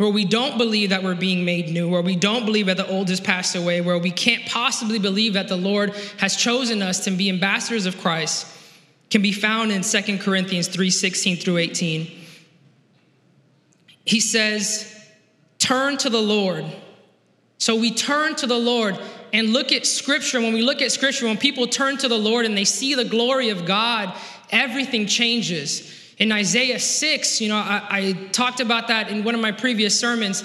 where 0.00 0.10
we 0.10 0.24
don't 0.24 0.58
believe 0.58 0.90
that 0.90 1.02
we're 1.02 1.14
being 1.14 1.44
made 1.44 1.68
new, 1.68 1.88
where 1.88 2.02
we 2.02 2.16
don't 2.16 2.44
believe 2.44 2.66
that 2.66 2.76
the 2.76 2.88
old 2.88 3.08
has 3.08 3.20
passed 3.20 3.54
away, 3.54 3.80
where 3.80 3.98
we 3.98 4.10
can't 4.10 4.46
possibly 4.46 4.98
believe 4.98 5.34
that 5.34 5.48
the 5.48 5.56
Lord 5.56 5.94
has 6.18 6.36
chosen 6.36 6.82
us 6.82 7.04
to 7.04 7.10
be 7.10 7.28
ambassadors 7.28 7.86
of 7.86 7.98
Christ, 7.98 8.46
can 9.10 9.22
be 9.22 9.32
found 9.32 9.72
in 9.72 9.82
2 9.82 10.18
Corinthians 10.18 10.68
3 10.68 10.90
16 10.90 11.36
through 11.36 11.58
18 11.58 12.20
he 14.10 14.18
says, 14.18 14.92
Turn 15.58 15.96
to 15.98 16.10
the 16.10 16.20
Lord. 16.20 16.64
So 17.58 17.76
we 17.76 17.92
turn 17.92 18.34
to 18.36 18.46
the 18.46 18.58
Lord 18.58 18.98
and 19.32 19.52
look 19.52 19.70
at 19.70 19.86
scripture. 19.86 20.40
When 20.40 20.54
we 20.54 20.62
look 20.62 20.80
at 20.80 20.90
scripture, 20.90 21.26
when 21.26 21.36
people 21.36 21.68
turn 21.68 21.96
to 21.98 22.08
the 22.08 22.18
Lord 22.18 22.46
and 22.46 22.56
they 22.56 22.64
see 22.64 22.96
the 22.96 23.04
glory 23.04 23.50
of 23.50 23.66
God, 23.66 24.12
everything 24.50 25.06
changes. 25.06 25.99
In 26.20 26.30
Isaiah 26.32 26.78
6, 26.78 27.40
you 27.40 27.48
know, 27.48 27.56
I, 27.56 27.82
I 27.88 28.12
talked 28.30 28.60
about 28.60 28.88
that 28.88 29.08
in 29.08 29.24
one 29.24 29.34
of 29.34 29.40
my 29.40 29.52
previous 29.52 29.98
sermons. 29.98 30.44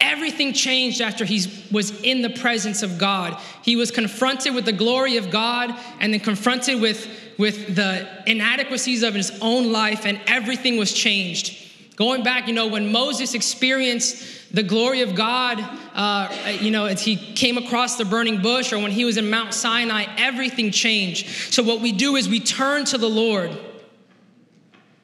Everything 0.00 0.52
changed 0.52 1.00
after 1.00 1.24
he 1.24 1.46
was 1.70 2.02
in 2.02 2.22
the 2.22 2.30
presence 2.30 2.82
of 2.82 2.98
God. 2.98 3.40
He 3.62 3.76
was 3.76 3.92
confronted 3.92 4.56
with 4.56 4.64
the 4.64 4.72
glory 4.72 5.18
of 5.18 5.30
God 5.30 5.72
and 6.00 6.12
then 6.12 6.18
confronted 6.18 6.80
with, 6.80 7.08
with 7.38 7.76
the 7.76 8.08
inadequacies 8.26 9.04
of 9.04 9.14
his 9.14 9.30
own 9.40 9.70
life, 9.70 10.04
and 10.04 10.20
everything 10.26 10.76
was 10.76 10.92
changed. 10.92 11.70
Going 11.94 12.24
back, 12.24 12.48
you 12.48 12.52
know, 12.52 12.66
when 12.66 12.90
Moses 12.90 13.34
experienced 13.34 14.52
the 14.52 14.64
glory 14.64 15.02
of 15.02 15.14
God, 15.14 15.60
uh, 15.94 16.56
you 16.60 16.72
know, 16.72 16.86
as 16.86 17.02
he 17.02 17.14
came 17.16 17.56
across 17.56 17.96
the 17.96 18.04
burning 18.04 18.42
bush 18.42 18.72
or 18.72 18.80
when 18.80 18.90
he 18.90 19.04
was 19.04 19.16
in 19.16 19.30
Mount 19.30 19.54
Sinai, 19.54 20.06
everything 20.18 20.72
changed. 20.72 21.54
So, 21.54 21.62
what 21.62 21.80
we 21.80 21.92
do 21.92 22.16
is 22.16 22.28
we 22.28 22.40
turn 22.40 22.84
to 22.86 22.98
the 22.98 23.08
Lord. 23.08 23.56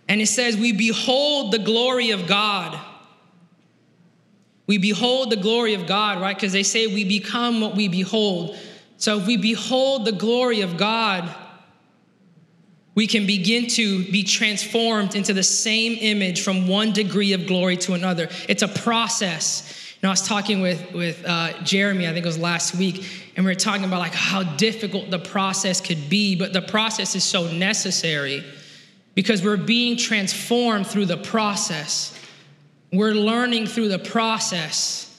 And 0.09 0.21
it 0.21 0.27
says, 0.27 0.57
We 0.57 0.73
behold 0.73 1.53
the 1.53 1.59
glory 1.59 2.11
of 2.11 2.27
God. 2.27 2.79
We 4.67 4.79
behold 4.79 5.31
the 5.31 5.37
glory 5.37 5.75
of 5.75 5.87
God, 5.87 6.21
right? 6.21 6.37
Because 6.37 6.53
they 6.53 6.63
say 6.63 6.87
we 6.87 7.05
become 7.05 7.61
what 7.61 7.75
we 7.75 7.89
behold. 7.89 8.57
So, 8.97 9.19
if 9.19 9.27
we 9.27 9.37
behold 9.37 10.05
the 10.05 10.13
glory 10.13 10.63
of 10.63 10.77
God, 10.77 11.35
we 12.95 13.07
can 13.07 13.27
begin 13.27 13.69
to 13.69 14.05
be 14.11 14.25
transformed 14.25 15.15
into 15.15 15.33
the 15.33 15.43
same 15.43 15.97
image 16.01 16.43
from 16.43 16.67
one 16.67 16.93
degree 16.93 17.33
of 17.33 17.47
glory 17.47 17.77
to 17.77 17.93
another. 17.93 18.29
It's 18.49 18.63
a 18.63 18.69
process. 18.69 19.95
You 19.95 20.07
know, 20.07 20.11
I 20.11 20.13
was 20.13 20.27
talking 20.27 20.61
with, 20.61 20.93
with 20.93 21.25
uh, 21.25 21.63
Jeremy, 21.63 22.09
I 22.09 22.13
think 22.13 22.25
it 22.25 22.29
was 22.29 22.39
last 22.39 22.75
week, 22.75 23.05
and 23.37 23.47
we 23.47 23.53
were 23.53 23.57
talking 23.57 23.85
about 23.85 24.01
like 24.01 24.15
how 24.15 24.43
difficult 24.43 25.11
the 25.11 25.19
process 25.19 25.81
could 25.81 26.11
be, 26.11 26.35
but 26.35 26.53
the 26.53 26.63
process 26.63 27.15
is 27.15 27.25
so 27.25 27.51
necessary 27.53 28.45
because 29.19 29.43
we're 29.43 29.57
being 29.57 29.97
transformed 29.97 30.87
through 30.87 31.05
the 31.05 31.17
process. 31.17 32.17
We're 32.93 33.15
learning 33.15 33.67
through 33.67 33.89
the 33.89 33.99
process. 33.99 35.13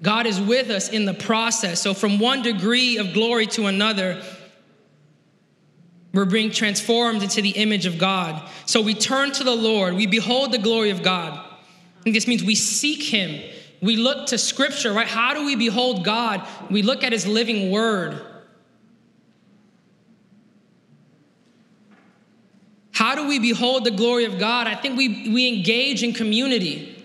God 0.00 0.24
is 0.24 0.40
with 0.40 0.70
us 0.70 0.88
in 0.88 1.04
the 1.04 1.12
process. 1.12 1.82
So, 1.82 1.92
from 1.92 2.18
one 2.18 2.40
degree 2.40 2.96
of 2.96 3.12
glory 3.12 3.46
to 3.48 3.66
another, 3.66 4.22
we're 6.14 6.24
being 6.24 6.52
transformed 6.52 7.22
into 7.22 7.42
the 7.42 7.50
image 7.50 7.84
of 7.84 7.98
God. 7.98 8.48
So 8.64 8.80
we 8.80 8.94
turn 8.94 9.32
to 9.32 9.44
the 9.44 9.54
Lord, 9.54 9.92
we 9.92 10.06
behold 10.06 10.50
the 10.50 10.58
glory 10.58 10.88
of 10.88 11.02
God. 11.02 11.38
And 12.06 12.14
this 12.14 12.26
means 12.26 12.42
we 12.42 12.54
seek 12.54 13.02
Him. 13.02 13.42
We 13.82 13.96
look 13.96 14.28
to 14.28 14.38
Scripture, 14.38 14.94
right? 14.94 15.06
How 15.06 15.34
do 15.34 15.44
we 15.44 15.54
behold 15.54 16.02
God? 16.02 16.48
We 16.70 16.80
look 16.80 17.04
at 17.04 17.12
His 17.12 17.26
living 17.26 17.70
Word. 17.70 18.24
How 23.04 23.14
do 23.14 23.28
we 23.28 23.38
behold 23.38 23.84
the 23.84 23.90
glory 23.90 24.24
of 24.24 24.38
God? 24.38 24.66
I 24.66 24.74
think 24.74 24.96
we, 24.96 25.28
we 25.30 25.46
engage 25.46 26.02
in 26.02 26.14
community. 26.14 27.04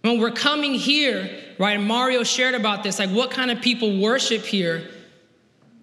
When 0.00 0.18
we're 0.18 0.30
coming 0.30 0.72
here, 0.72 1.28
right? 1.58 1.78
Mario 1.78 2.22
shared 2.22 2.54
about 2.54 2.82
this, 2.82 2.98
like 2.98 3.10
what 3.10 3.30
kind 3.30 3.50
of 3.50 3.60
people 3.60 4.00
worship 4.00 4.46
here? 4.46 4.88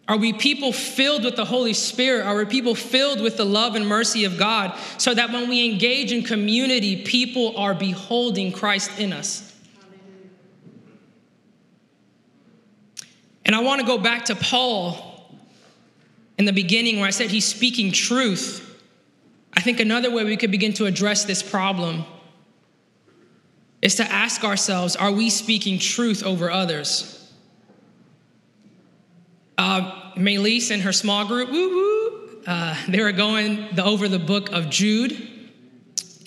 Are 0.08 0.18
we 0.18 0.34
people 0.34 0.74
filled 0.74 1.24
with 1.24 1.36
the 1.36 1.46
Holy 1.46 1.74
Spirit? 1.74 2.26
Are 2.26 2.36
we 2.36 2.46
people 2.46 2.74
filled 2.74 3.22
with 3.22 3.38
the 3.38 3.46
love 3.46 3.76
and 3.76 3.88
mercy 3.88 4.26
of 4.26 4.40
God 4.40 4.76
so 4.98 5.14
that 5.14 5.30
when 5.32 5.48
we 5.48 5.70
engage 5.70 6.12
in 6.12 6.24
community, 6.24 7.04
people 7.04 7.56
are 7.58 7.76
beholding 7.76 8.52
Christ 8.52 9.00
in 9.00 9.14
us? 9.14 9.56
And 13.46 13.54
I 13.54 13.60
want 13.60 13.82
to 13.82 13.86
go 13.86 14.00
back 14.00 14.26
to 14.26 14.36
Paul 14.36 15.32
in 16.40 16.46
the 16.46 16.54
beginning 16.54 16.98
where 16.98 17.06
I 17.06 17.12
said 17.12 17.30
he's 17.30 17.46
speaking 17.46 17.92
truth. 17.92 18.64
I 19.58 19.60
think 19.60 19.80
another 19.80 20.12
way 20.12 20.24
we 20.24 20.38
could 20.38 20.52
begin 20.52 20.74
to 20.74 20.86
address 20.86 21.26
this 21.26 21.42
problem 21.42 22.06
is 23.82 23.96
to 23.96 24.04
ask 24.04 24.44
ourselves 24.44 24.96
are 24.96 25.12
we 25.12 25.32
speaking 25.32 25.80
truth 25.80 26.24
over 26.24 26.52
others? 26.52 27.34
Uh, 29.58 30.14
Melise 30.16 30.70
and 30.70 30.84
her 30.84 30.94
small 30.94 31.26
group, 31.26 31.50
woo 31.50 31.70
woo, 31.70 32.44
uh, 32.46 32.78
they 32.88 33.02
were 33.02 33.12
going 33.12 33.68
the, 33.74 33.84
over 33.84 34.08
the 34.08 34.20
book 34.20 34.52
of 34.52 34.70
Jude. 34.70 35.14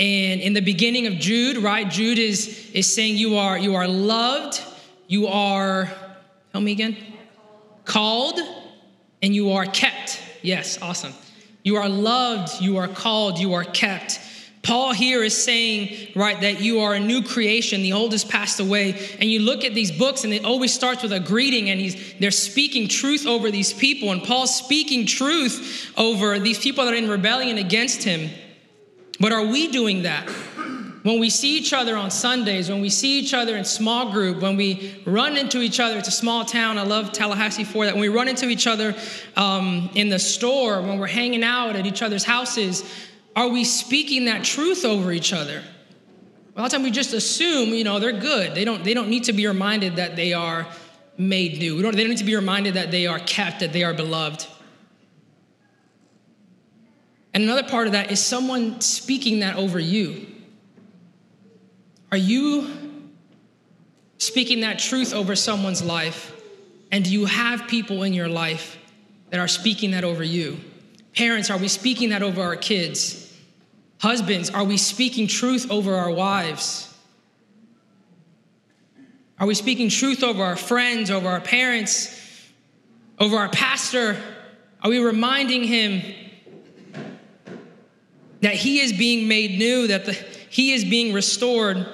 And 0.00 0.40
in 0.40 0.52
the 0.52 0.60
beginning 0.60 1.06
of 1.06 1.14
Jude, 1.20 1.58
right, 1.58 1.88
Jude 1.88 2.18
is, 2.18 2.72
is 2.72 2.92
saying 2.92 3.16
you 3.16 3.37
are, 3.37 3.56
you 3.56 3.76
are 3.76 3.87
loved, 3.87 4.60
you 5.06 5.28
are, 5.28 5.88
tell 6.50 6.60
me 6.60 6.72
again, 6.72 6.96
called, 7.84 8.40
and 9.22 9.32
you 9.32 9.52
are 9.52 9.66
kept. 9.66 10.20
Yes, 10.42 10.82
awesome. 10.82 11.12
You 11.62 11.76
are 11.76 11.88
loved, 11.88 12.61
you 12.61 12.79
are 12.79 12.88
called, 12.88 13.38
you 13.38 13.55
are 13.55 13.64
kept. 13.64 14.21
Paul 14.62 14.93
here 14.93 15.23
is 15.25 15.43
saying, 15.43 16.09
right, 16.14 16.38
that 16.43 16.61
you 16.61 16.81
are 16.81 16.95
a 16.95 17.00
new 17.00 17.23
creation, 17.23 17.83
the 17.83 17.95
old 17.95 18.12
has 18.12 18.25
passed 18.25 18.61
away. 18.61 18.93
And 19.19 19.31
you 19.31 19.40
look 19.40 19.64
at 19.64 19.75
these 19.75 19.90
books 19.90 20.25
and 20.25 20.33
it 20.35 20.45
always 20.45 20.73
starts 20.73 21.02
with 21.02 21.12
a 21.12 21.21
greeting, 21.21 21.71
and 21.71 21.81
he's 21.81 22.14
they're 22.19 22.31
speaking 22.31 22.87
truth 22.88 23.26
over 23.26 23.50
these 23.50 23.73
people. 23.73 24.12
And 24.12 24.23
Paul's 24.23 24.55
speaking 24.55 25.07
truth 25.07 25.93
over 25.97 26.38
these 26.38 26.59
people 26.59 26.85
that 26.85 26.93
are 26.93 26.97
in 26.97 27.09
rebellion 27.09 27.57
against 27.57 28.02
him. 28.02 28.31
But 29.19 29.33
are 29.33 29.45
we 29.47 29.69
doing 29.69 30.02
that? 30.02 30.29
When 31.02 31.19
we 31.19 31.30
see 31.30 31.57
each 31.57 31.73
other 31.73 31.97
on 31.97 32.11
Sundays, 32.11 32.69
when 32.69 32.83
we 32.83 32.90
see 32.90 33.19
each 33.19 33.33
other 33.33 33.57
in 33.57 33.64
small 33.64 34.12
group, 34.12 34.42
when 34.42 34.57
we 34.57 35.02
run 35.07 35.38
into 35.38 35.62
each 35.62 35.80
other, 35.80 35.97
it's 35.99 36.09
a 36.09 36.12
small 36.12 36.45
town. 36.45 36.76
I 36.76 36.83
love 36.83 37.12
Tallahassee 37.12 37.64
for 37.64 37.87
that. 37.87 37.95
When 37.95 38.02
we 38.02 38.09
run 38.09 38.28
into 38.28 38.49
each 38.49 38.66
other 38.66 38.95
um, 39.35 39.88
in 39.95 40.11
the 40.11 40.19
store, 40.19 40.83
when 40.83 40.99
we're 40.99 41.07
hanging 41.07 41.42
out 41.42 41.75
at 41.75 41.87
each 41.87 42.02
other's 42.02 42.25
houses, 42.25 42.85
are 43.35 43.49
we 43.49 43.64
speaking 43.64 44.26
that 44.26 44.45
truth 44.45 44.85
over 44.85 45.11
each 45.11 45.33
other? 45.33 45.62
A 46.54 46.61
lot 46.61 46.66
of 46.66 46.73
times 46.73 46.85
we 46.85 46.90
just 46.90 47.14
assume, 47.14 47.71
you 47.71 47.85
know, 47.85 47.99
they're 47.99 48.12
good. 48.12 48.54
They 48.54 48.66
don't, 48.66 48.85
they 48.85 48.92
don't 48.92 49.09
need 49.09 49.25
to 49.25 49.33
be 49.33 49.47
reminded 49.47 49.97
that 49.97 50.16
they 50.16 50.35
are 50.35 50.66
made 51.16 51.59
new. 51.59 51.76
We 51.76 51.83
don't, 51.83 51.97
they 51.97 52.02
don't 52.02 52.11
need 52.11 52.19
to 52.19 52.25
be 52.25 52.37
reminded 52.37 52.75
that 52.75 52.90
they 52.90 53.07
are 53.07 53.21
kept, 53.21 53.61
that 53.61 53.73
they 53.73 53.85
are 53.85 53.95
beloved. 53.95 54.47
And 57.33 57.45
another 57.45 57.62
part 57.62 57.87
of 57.87 57.95
that 57.95 58.11
is 58.11 58.23
someone 58.23 58.83
speaking 58.83 59.40
that 59.40 59.57
over 59.57 59.78
you. 59.78 60.26
Are 62.12 62.19
you 62.19 62.69
speaking 64.19 64.61
that 64.61 64.79
truth 64.79 65.14
over 65.14 65.37
someone's 65.37 65.83
life? 65.83 66.37
And 66.90 67.05
do 67.05 67.11
you 67.12 67.26
have 67.26 67.69
people 67.69 68.02
in 68.02 68.12
your 68.12 68.29
life 68.29 68.79
that 69.31 69.38
are 69.38 69.49
speaking 69.49 69.93
that 69.93 70.02
over 70.02 70.25
you? 70.25 70.59
Parents, 71.14 71.50
are 71.50 71.59
we 71.59 71.69
speaking 71.69 72.11
that 72.11 72.23
over 72.23 72.43
our 72.43 72.57
kids? 72.57 73.33
Husbands, 74.00 74.50
are 74.50 74.64
we 74.64 74.76
speaking 74.76 75.29
truth 75.29 75.71
over 75.71 75.95
our 75.95 76.11
wives? 76.11 76.93
Are 79.38 79.47
we 79.47 79.55
speaking 79.55 79.88
truth 79.88 80.23
over 80.23 80.43
our 80.43 80.57
friends, 80.57 81.11
over 81.11 81.29
our 81.29 81.40
parents, 81.40 82.19
over 83.19 83.37
our 83.37 83.49
pastor? 83.49 84.17
Are 84.83 84.90
we 84.90 84.99
reminding 84.99 85.64
him 85.64 86.02
that 88.40 88.55
he 88.55 88.81
is 88.81 88.93
being 88.93 89.29
made 89.29 89.59
new, 89.59 89.87
that 89.87 90.07
the, 90.07 90.12
he 90.12 90.73
is 90.73 90.85
being 90.85 91.14
restored? 91.14 91.87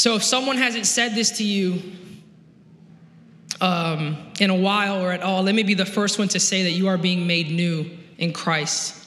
So 0.00 0.14
if 0.14 0.22
someone 0.22 0.56
hasn't 0.56 0.86
said 0.86 1.14
this 1.14 1.32
to 1.32 1.44
you, 1.44 1.82
um, 3.60 4.16
in 4.40 4.48
a 4.48 4.54
while 4.54 5.04
or 5.04 5.12
at 5.12 5.20
all, 5.20 5.42
let 5.42 5.54
me 5.54 5.62
be 5.62 5.74
the 5.74 5.84
first 5.84 6.18
one 6.18 6.28
to 6.28 6.40
say 6.40 6.62
that 6.62 6.70
you 6.70 6.88
are 6.88 6.96
being 6.96 7.26
made 7.26 7.50
new 7.50 7.84
in 8.16 8.32
Christ. 8.32 9.06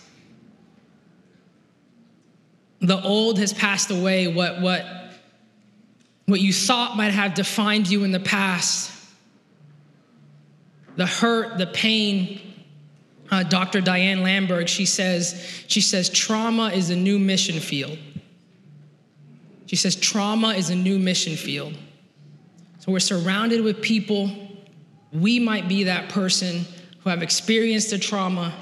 The 2.82 3.02
old 3.02 3.40
has 3.40 3.54
passed 3.54 3.90
away. 3.90 4.28
What, 4.28 4.62
what 4.62 4.86
what 6.28 6.40
you 6.40 6.54
thought 6.54 6.96
might 6.96 7.12
have 7.12 7.34
defined 7.34 7.90
you 7.90 8.04
in 8.04 8.12
the 8.12 8.20
past, 8.20 8.92
the 10.96 11.08
hurt, 11.08 11.58
the 11.58 11.66
pain. 11.66 12.40
Uh, 13.32 13.42
Dr. 13.42 13.82
Diane 13.82 14.20
Langberg, 14.20 14.68
she 14.68 14.86
says, 14.86 15.44
she 15.66 15.82
says, 15.82 16.08
trauma 16.08 16.68
is 16.68 16.92
a 16.92 16.96
new 16.96 17.18
mission 17.18 17.60
field. 17.60 17.98
She 19.74 19.78
says, 19.78 19.96
trauma 19.96 20.50
is 20.50 20.70
a 20.70 20.76
new 20.76 21.00
mission 21.00 21.36
field. 21.36 21.76
So 22.78 22.92
we're 22.92 23.00
surrounded 23.00 23.62
with 23.62 23.82
people. 23.82 24.30
We 25.12 25.40
might 25.40 25.68
be 25.68 25.86
that 25.86 26.10
person 26.10 26.66
who 27.00 27.10
have 27.10 27.24
experienced 27.24 27.92
a 27.92 27.98
trauma, 27.98 28.54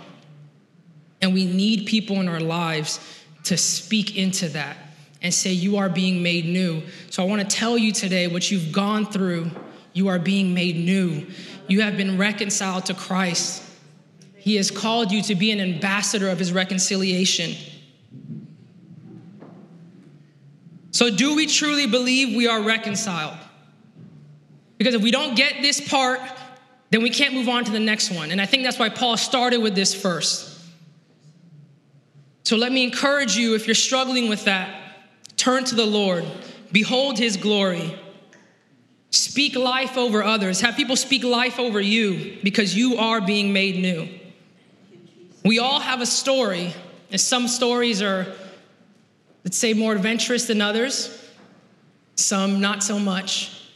and 1.22 1.34
we 1.34 1.44
need 1.44 1.86
people 1.86 2.22
in 2.22 2.30
our 2.30 2.39
lives 2.39 3.01
to 3.44 3.58
speak 3.58 4.15
into 4.15 4.48
that 4.51 4.77
and 5.22 5.34
say, 5.34 5.51
You 5.51 5.75
are 5.75 5.89
being 5.89 6.24
made 6.24 6.46
new. 6.46 6.82
So 7.10 7.22
I 7.22 7.25
want 7.25 7.41
to 7.41 7.58
tell 7.58 7.77
you 7.77 7.91
today 7.91 8.27
what 8.27 8.50
you've 8.50 8.72
gone 8.72 9.06
through, 9.06 9.51
you 9.91 10.08
are 10.08 10.18
being 10.18 10.53
made 10.53 10.77
new. 10.77 11.27
You 11.68 11.82
have 11.82 11.98
been 11.98 12.18
reconciled 12.18 12.86
to 12.86 12.94
Christ. 12.94 13.62
He 14.38 14.56
has 14.56 14.72
called 14.72 15.12
you 15.12 15.22
to 15.24 15.36
be 15.36 15.51
an 15.51 15.60
ambassador 15.60 16.30
of 16.30 16.39
his 16.39 16.53
reconciliation. 16.53 17.53
So, 21.01 21.10
do 21.10 21.36
we 21.36 21.48
truly 21.48 21.88
believe 21.88 22.38
we 22.38 22.48
are 22.48 22.62
reconciled? 22.62 23.36
Because 24.77 24.93
if 24.93 25.01
we 25.01 25.10
don't 25.10 25.36
get 25.36 25.63
this 25.63 25.81
part, 25.81 26.20
then 26.91 27.01
we 27.01 27.10
can't 27.10 27.34
move 27.34 27.50
on 27.50 27.65
to 27.65 27.72
the 27.72 27.79
next 27.79 28.12
one. 28.12 28.29
And 28.29 28.39
I 28.39 28.46
think 28.46 28.62
that's 28.62 28.77
why 28.77 28.89
Paul 28.89 29.17
started 29.17 29.63
with 29.63 29.74
this 29.74 30.00
first. 30.00 30.62
So 32.43 32.55
let 32.55 32.72
me 32.72 32.84
encourage 32.84 33.36
you 33.36 33.55
if 33.55 33.65
you're 33.65 33.74
struggling 33.74 34.29
with 34.29 34.46
that, 34.46 34.79
turn 35.38 35.63
to 35.63 35.74
the 35.74 35.88
Lord, 35.88 36.24
behold 36.72 37.17
his 37.17 37.36
glory. 37.36 37.98
Speak 39.10 39.55
life 39.55 39.98
over 39.98 40.24
others. 40.24 40.62
Have 40.62 40.75
people 40.75 40.96
speak 40.96 41.24
life 41.24 41.58
over 41.58 41.81
you 41.81 42.38
because 42.43 42.77
you 42.77 42.98
are 42.98 43.20
being 43.22 43.51
made 43.51 43.77
new. 43.77 44.08
We 45.43 45.58
all 45.58 45.79
have 45.79 46.00
a 46.00 46.05
story, 46.05 46.75
and 47.10 47.20
some 47.20 47.48
stories 47.48 48.03
are, 48.03 48.27
let's 49.44 49.58
say, 49.58 49.74
more 49.74 49.94
adventurous 49.94 50.46
than 50.46 50.62
others, 50.62 51.30
some 52.16 52.62
not 52.62 52.84
so 52.84 53.00
much. 53.00 53.70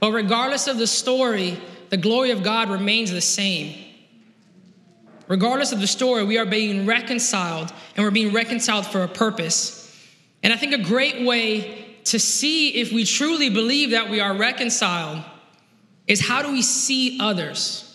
But 0.00 0.12
regardless 0.12 0.66
of 0.66 0.78
the 0.78 0.86
story, 0.86 1.58
the 1.90 1.96
glory 1.96 2.30
of 2.30 2.42
God 2.42 2.70
remains 2.70 3.10
the 3.10 3.20
same. 3.20 3.76
Regardless 5.28 5.72
of 5.72 5.80
the 5.80 5.86
story, 5.86 6.24
we 6.24 6.38
are 6.38 6.46
being 6.46 6.86
reconciled, 6.86 7.72
and 7.96 8.04
we're 8.04 8.10
being 8.10 8.32
reconciled 8.32 8.86
for 8.86 9.02
a 9.02 9.08
purpose. 9.08 9.78
And 10.42 10.52
I 10.52 10.56
think 10.56 10.72
a 10.72 10.82
great 10.82 11.24
way 11.24 11.96
to 12.04 12.18
see 12.18 12.70
if 12.80 12.92
we 12.92 13.04
truly 13.04 13.48
believe 13.48 13.92
that 13.92 14.10
we 14.10 14.20
are 14.20 14.34
reconciled 14.34 15.22
is 16.08 16.20
how 16.20 16.42
do 16.42 16.50
we 16.50 16.62
see 16.62 17.18
others? 17.20 17.91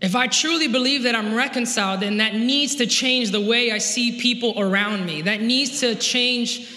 If 0.00 0.14
I 0.14 0.26
truly 0.26 0.68
believe 0.68 1.04
that 1.04 1.14
I'm 1.14 1.34
reconciled, 1.34 2.00
then 2.00 2.18
that 2.18 2.34
needs 2.34 2.76
to 2.76 2.86
change 2.86 3.30
the 3.30 3.40
way 3.40 3.72
I 3.72 3.78
see 3.78 4.20
people 4.20 4.54
around 4.60 5.06
me. 5.06 5.22
That 5.22 5.40
needs 5.40 5.80
to 5.80 5.94
change 5.94 6.68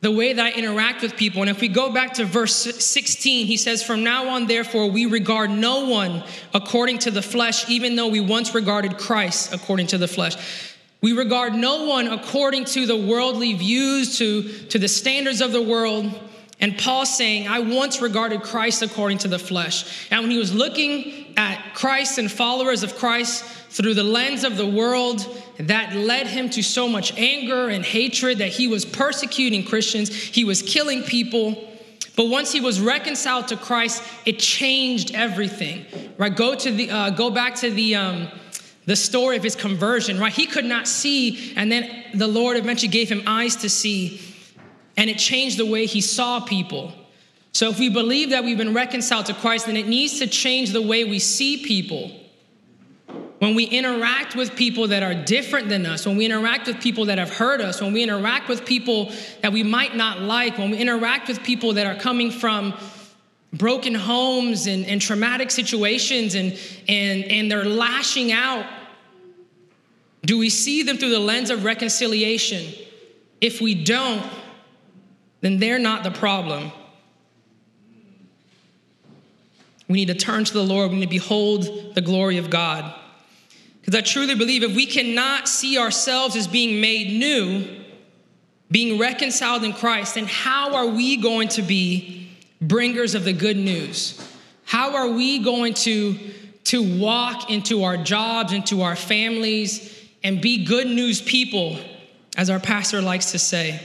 the 0.00 0.12
way 0.12 0.32
that 0.32 0.46
I 0.46 0.52
interact 0.52 1.02
with 1.02 1.16
people. 1.16 1.42
And 1.42 1.50
if 1.50 1.60
we 1.60 1.68
go 1.68 1.92
back 1.92 2.14
to 2.14 2.24
verse 2.24 2.54
16, 2.54 3.46
he 3.46 3.56
says, 3.56 3.82
From 3.82 4.04
now 4.04 4.28
on, 4.28 4.46
therefore, 4.46 4.90
we 4.90 5.06
regard 5.06 5.50
no 5.50 5.88
one 5.88 6.22
according 6.54 6.98
to 7.00 7.10
the 7.10 7.22
flesh, 7.22 7.68
even 7.68 7.96
though 7.96 8.08
we 8.08 8.20
once 8.20 8.54
regarded 8.54 8.98
Christ 8.98 9.52
according 9.52 9.88
to 9.88 9.98
the 9.98 10.08
flesh. 10.08 10.36
We 11.00 11.12
regard 11.12 11.54
no 11.54 11.84
one 11.84 12.08
according 12.08 12.64
to 12.66 12.86
the 12.86 12.96
worldly 12.96 13.54
views, 13.54 14.18
to, 14.18 14.42
to 14.42 14.78
the 14.78 14.88
standards 14.88 15.40
of 15.40 15.52
the 15.52 15.62
world. 15.62 16.12
And 16.60 16.76
Paul 16.76 17.06
saying, 17.06 17.46
I 17.46 17.60
once 17.60 18.02
regarded 18.02 18.42
Christ 18.42 18.82
according 18.82 19.18
to 19.18 19.28
the 19.28 19.38
flesh. 19.38 20.08
And 20.10 20.22
when 20.22 20.30
he 20.30 20.38
was 20.38 20.52
looking 20.52 21.26
at 21.36 21.74
Christ 21.74 22.18
and 22.18 22.30
followers 22.30 22.82
of 22.82 22.96
Christ 22.96 23.44
through 23.70 23.94
the 23.94 24.02
lens 24.02 24.42
of 24.42 24.56
the 24.56 24.66
world, 24.66 25.24
that 25.58 25.94
led 25.94 26.26
him 26.26 26.50
to 26.50 26.62
so 26.62 26.88
much 26.88 27.16
anger 27.16 27.68
and 27.68 27.84
hatred 27.84 28.38
that 28.38 28.48
he 28.48 28.66
was 28.66 28.84
persecuting 28.84 29.64
Christians, 29.64 30.10
he 30.10 30.44
was 30.44 30.62
killing 30.62 31.04
people. 31.04 31.64
But 32.16 32.26
once 32.26 32.50
he 32.50 32.60
was 32.60 32.80
reconciled 32.80 33.48
to 33.48 33.56
Christ, 33.56 34.02
it 34.26 34.40
changed 34.40 35.14
everything. 35.14 35.86
Right? 36.16 36.34
Go 36.34 36.56
to 36.56 36.70
the 36.72 36.90
uh, 36.90 37.10
go 37.10 37.30
back 37.30 37.54
to 37.56 37.70
the 37.70 37.94
um, 37.94 38.28
the 38.86 38.96
story 38.96 39.36
of 39.36 39.44
his 39.44 39.54
conversion. 39.54 40.18
Right? 40.18 40.32
He 40.32 40.46
could 40.46 40.64
not 40.64 40.88
see, 40.88 41.52
and 41.54 41.70
then 41.70 41.88
the 42.14 42.26
Lord 42.26 42.56
eventually 42.56 42.88
gave 42.88 43.08
him 43.08 43.22
eyes 43.28 43.54
to 43.56 43.70
see 43.70 44.20
and 44.98 45.08
it 45.08 45.16
changed 45.16 45.56
the 45.56 45.64
way 45.64 45.86
he 45.86 46.00
saw 46.00 46.40
people. 46.40 46.92
So 47.52 47.70
if 47.70 47.78
we 47.78 47.88
believe 47.88 48.30
that 48.30 48.42
we've 48.42 48.58
been 48.58 48.74
reconciled 48.74 49.26
to 49.26 49.34
Christ, 49.34 49.66
then 49.66 49.76
it 49.76 49.86
needs 49.86 50.18
to 50.18 50.26
change 50.26 50.72
the 50.72 50.82
way 50.82 51.04
we 51.04 51.20
see 51.20 51.64
people. 51.64 52.10
When 53.38 53.54
we 53.54 53.64
interact 53.64 54.34
with 54.34 54.56
people 54.56 54.88
that 54.88 55.04
are 55.04 55.14
different 55.14 55.68
than 55.68 55.86
us, 55.86 56.04
when 56.04 56.16
we 56.16 56.24
interact 56.24 56.66
with 56.66 56.80
people 56.80 57.04
that 57.06 57.18
have 57.18 57.30
hurt 57.30 57.60
us, 57.60 57.80
when 57.80 57.92
we 57.92 58.02
interact 58.02 58.48
with 58.48 58.66
people 58.66 59.12
that 59.40 59.52
we 59.52 59.62
might 59.62 59.94
not 59.94 60.20
like, 60.20 60.58
when 60.58 60.72
we 60.72 60.78
interact 60.78 61.28
with 61.28 61.44
people 61.44 61.74
that 61.74 61.86
are 61.86 61.94
coming 61.94 62.32
from 62.32 62.74
broken 63.52 63.94
homes 63.94 64.66
and, 64.66 64.84
and 64.84 65.00
traumatic 65.00 65.52
situations 65.52 66.34
and, 66.34 66.58
and, 66.88 67.22
and 67.26 67.50
they're 67.50 67.64
lashing 67.64 68.32
out, 68.32 68.66
do 70.22 70.36
we 70.38 70.50
see 70.50 70.82
them 70.82 70.98
through 70.98 71.10
the 71.10 71.20
lens 71.20 71.50
of 71.50 71.62
reconciliation? 71.62 72.74
If 73.40 73.60
we 73.60 73.76
don't, 73.76 74.28
then 75.40 75.58
they're 75.58 75.78
not 75.78 76.04
the 76.04 76.10
problem. 76.10 76.72
We 79.88 80.04
need 80.04 80.08
to 80.08 80.14
turn 80.14 80.44
to 80.44 80.52
the 80.52 80.62
Lord. 80.62 80.90
We 80.90 80.98
need 80.98 81.06
to 81.06 81.10
behold 81.10 81.94
the 81.94 82.00
glory 82.00 82.38
of 82.38 82.50
God. 82.50 82.94
Because 83.80 83.94
I 83.94 84.02
truly 84.02 84.34
believe 84.34 84.62
if 84.62 84.76
we 84.76 84.84
cannot 84.84 85.48
see 85.48 85.78
ourselves 85.78 86.36
as 86.36 86.46
being 86.46 86.80
made 86.80 87.18
new, 87.18 87.84
being 88.70 88.98
reconciled 88.98 89.64
in 89.64 89.72
Christ, 89.72 90.16
then 90.16 90.26
how 90.26 90.74
are 90.74 90.86
we 90.86 91.16
going 91.16 91.48
to 91.48 91.62
be 91.62 92.30
bringers 92.60 93.14
of 93.14 93.24
the 93.24 93.32
good 93.32 93.56
news? 93.56 94.22
How 94.64 94.94
are 94.94 95.08
we 95.08 95.38
going 95.38 95.72
to, 95.74 96.18
to 96.64 96.98
walk 97.00 97.50
into 97.50 97.84
our 97.84 97.96
jobs, 97.96 98.52
into 98.52 98.82
our 98.82 98.96
families, 98.96 100.06
and 100.22 100.42
be 100.42 100.66
good 100.66 100.86
news 100.86 101.22
people, 101.22 101.78
as 102.36 102.50
our 102.50 102.60
pastor 102.60 103.00
likes 103.00 103.32
to 103.32 103.38
say? 103.38 103.80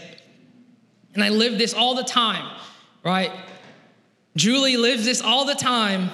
And 1.13 1.23
I 1.23 1.29
live 1.29 1.57
this 1.57 1.73
all 1.73 1.95
the 1.95 2.03
time, 2.03 2.45
right? 3.03 3.31
Julie 4.35 4.77
lives 4.77 5.05
this 5.05 5.21
all 5.21 5.45
the 5.45 5.55
time. 5.55 6.09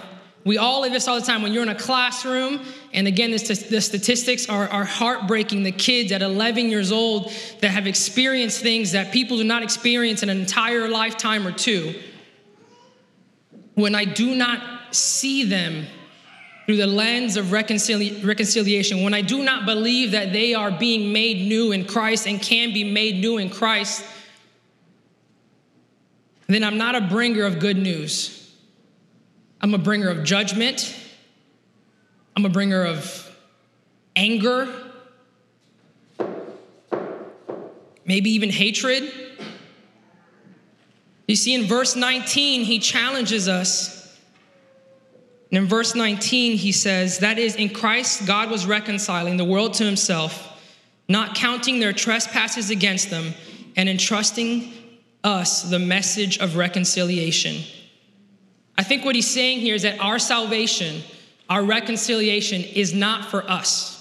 We 0.46 0.58
all 0.58 0.82
live 0.82 0.94
this 0.94 1.08
all 1.08 1.20
the 1.20 1.26
time. 1.26 1.42
When 1.42 1.54
you're 1.54 1.64
in 1.64 1.70
a 1.70 1.76
classroom, 1.76 2.62
and 2.94 3.08
again, 3.08 3.32
this, 3.32 3.44
the 3.44 3.82
statistics 3.82 4.50
are, 4.50 4.68
are 4.70 4.86
heartbreaking. 4.86 5.64
The 5.64 5.72
kids 5.72 6.12
at 6.12 6.22
11 6.22 6.70
years 6.70 6.92
old 6.92 7.32
that 7.62 7.72
have 7.72 7.88
experienced 7.88 8.62
things 8.62 8.94
that 8.94 9.14
people 9.14 9.38
do 9.38 9.44
not 9.44 9.64
experience 9.64 10.24
in 10.24 10.30
an 10.30 10.40
entire 10.40 10.88
lifetime 10.88 11.46
or 11.46 11.52
two. 11.52 12.02
When 13.76 13.96
I 13.96 14.06
do 14.06 14.36
not 14.36 14.96
see 14.96 15.44
them 15.46 15.86
through 16.66 16.78
the 16.78 16.88
lens 16.88 17.38
of 17.38 17.48
reconcili- 17.48 18.26
reconciliation, 18.26 19.04
when 19.04 19.14
I 19.14 19.22
do 19.22 19.44
not 19.44 19.66
believe 19.66 20.12
that 20.12 20.34
they 20.34 20.54
are 20.54 20.72
being 20.72 21.14
made 21.14 21.48
new 21.48 21.72
in 21.72 21.86
Christ 21.86 22.28
and 22.28 22.42
can 22.42 22.74
be 22.74 22.84
made 22.84 23.16
new 23.16 23.38
in 23.38 23.50
Christ, 23.50 24.04
then 26.56 26.64
I'm 26.64 26.78
not 26.78 26.96
a 26.96 27.02
bringer 27.02 27.46
of 27.46 27.60
good 27.60 27.78
news. 27.78 28.54
I'm 29.62 29.74
a 29.74 29.78
bringer 29.78 30.10
of 30.10 30.24
judgment. 30.24 30.96
I'm 32.36 32.46
a 32.46 32.50
bringer 32.50 32.86
of 32.86 33.30
anger, 34.16 34.74
maybe 38.06 38.32
even 38.32 38.50
hatred. 38.50 39.12
You 41.28 41.36
see, 41.36 41.54
in 41.54 41.66
verse 41.66 41.96
19, 41.96 42.64
he 42.64 42.80
challenges 42.80 43.48
us. 43.48 44.18
And 45.52 45.60
in 45.60 45.68
verse 45.68 45.96
19, 45.96 46.58
he 46.58 46.72
says, 46.72 47.20
That 47.20 47.38
is, 47.38 47.56
in 47.56 47.70
Christ, 47.70 48.26
God 48.26 48.50
was 48.50 48.66
reconciling 48.66 49.38
the 49.38 49.46
world 49.46 49.76
to 49.76 49.84
himself, 49.86 50.60
not 51.08 51.36
counting 51.36 51.80
their 51.80 51.94
trespasses 51.94 52.70
against 52.70 53.10
them, 53.10 53.34
and 53.76 53.88
entrusting 53.88 54.72
us 55.24 55.64
the 55.64 55.80
message 55.80 56.38
of 56.40 56.56
reconciliation. 56.56 57.64
I 58.78 58.84
think 58.84 59.04
what 59.04 59.16
he's 59.16 59.30
saying 59.30 59.60
here 59.60 59.76
is 59.76 59.82
that 59.82 60.00
our 60.00 60.20
salvation, 60.20 61.02
our 61.50 61.64
reconciliation, 61.64 62.64
is 62.64 62.94
not 62.94 63.26
for 63.26 63.44
us. 63.50 63.96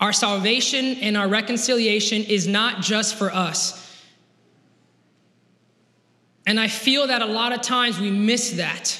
Our 0.00 0.12
salvation 0.12 0.96
and 1.00 1.16
our 1.16 1.26
reconciliation 1.26 2.22
is 2.22 2.46
not 2.46 2.82
just 2.82 3.16
for 3.16 3.32
us. 3.32 3.84
And 6.46 6.58
I 6.58 6.68
feel 6.68 7.08
that 7.08 7.20
a 7.20 7.26
lot 7.26 7.52
of 7.52 7.62
times 7.62 7.98
we 7.98 8.10
miss 8.10 8.52
that. 8.52 8.98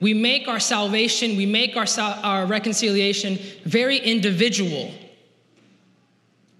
We 0.00 0.12
make 0.12 0.48
our 0.48 0.60
salvation, 0.60 1.36
we 1.36 1.46
make 1.46 1.76
our, 1.76 1.86
our 1.98 2.46
reconciliation 2.46 3.38
very 3.64 3.96
individual. 3.96 4.92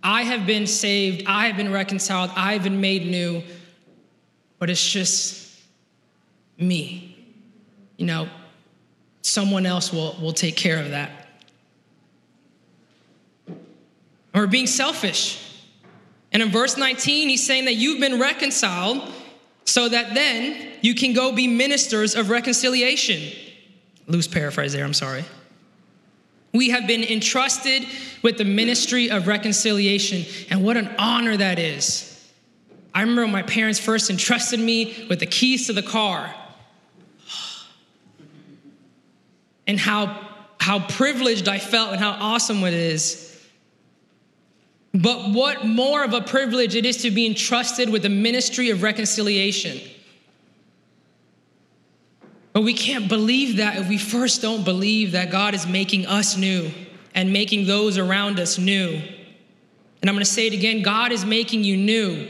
I 0.04 0.22
have 0.24 0.46
been 0.46 0.66
saved, 0.66 1.24
I 1.26 1.46
have 1.46 1.56
been 1.56 1.72
reconciled, 1.72 2.30
I 2.36 2.52
have 2.52 2.62
been 2.62 2.82
made 2.82 3.06
new, 3.06 3.42
but 4.58 4.68
it's 4.68 4.86
just 4.86 5.58
me. 6.58 7.16
You 7.96 8.04
know, 8.04 8.28
someone 9.22 9.64
else 9.64 9.90
will, 9.90 10.14
will 10.20 10.34
take 10.34 10.56
care 10.56 10.78
of 10.78 10.90
that. 10.90 11.10
Or 14.34 14.46
being 14.46 14.66
selfish. 14.66 15.40
And 16.32 16.42
in 16.42 16.50
verse 16.50 16.76
19, 16.76 17.30
he's 17.30 17.46
saying 17.46 17.64
that 17.64 17.74
you've 17.74 18.00
been 18.00 18.20
reconciled 18.20 19.10
so 19.64 19.88
that 19.88 20.14
then 20.14 20.72
you 20.82 20.94
can 20.94 21.14
go 21.14 21.32
be 21.32 21.48
ministers 21.48 22.14
of 22.14 22.28
reconciliation. 22.28 23.32
Loose 24.06 24.28
paraphrase 24.28 24.74
there, 24.74 24.84
I'm 24.84 24.92
sorry. 24.92 25.24
We 26.54 26.70
have 26.70 26.86
been 26.86 27.02
entrusted 27.02 27.84
with 28.22 28.38
the 28.38 28.44
ministry 28.44 29.10
of 29.10 29.26
reconciliation, 29.26 30.24
and 30.48 30.64
what 30.64 30.76
an 30.76 30.88
honor 30.98 31.36
that 31.36 31.58
is. 31.58 32.10
I 32.94 33.00
remember 33.00 33.22
when 33.22 33.32
my 33.32 33.42
parents 33.42 33.80
first 33.80 34.08
entrusted 34.08 34.60
me 34.60 35.04
with 35.10 35.18
the 35.18 35.26
keys 35.26 35.66
to 35.66 35.72
the 35.72 35.82
car, 35.82 36.32
and 39.66 39.80
how, 39.80 40.28
how 40.60 40.86
privileged 40.86 41.48
I 41.48 41.58
felt 41.58 41.90
and 41.90 41.98
how 41.98 42.12
awesome 42.12 42.62
it 42.62 42.72
is. 42.72 43.36
But 44.94 45.32
what 45.32 45.66
more 45.66 46.04
of 46.04 46.12
a 46.12 46.20
privilege 46.20 46.76
it 46.76 46.86
is 46.86 46.98
to 46.98 47.10
be 47.10 47.26
entrusted 47.26 47.90
with 47.90 48.02
the 48.02 48.08
ministry 48.08 48.70
of 48.70 48.84
reconciliation. 48.84 49.80
But 52.54 52.62
we 52.62 52.72
can't 52.72 53.08
believe 53.08 53.56
that 53.56 53.78
if 53.78 53.88
we 53.88 53.98
first 53.98 54.40
don't 54.40 54.64
believe 54.64 55.12
that 55.12 55.30
God 55.30 55.54
is 55.54 55.66
making 55.66 56.06
us 56.06 56.36
new 56.36 56.70
and 57.12 57.32
making 57.32 57.66
those 57.66 57.98
around 57.98 58.38
us 58.38 58.58
new. 58.58 59.02
And 60.00 60.08
I'm 60.08 60.14
going 60.14 60.24
to 60.24 60.30
say 60.30 60.46
it 60.46 60.54
again 60.54 60.80
God 60.80 61.10
is 61.10 61.24
making 61.24 61.64
you 61.64 61.76
new. 61.76 62.28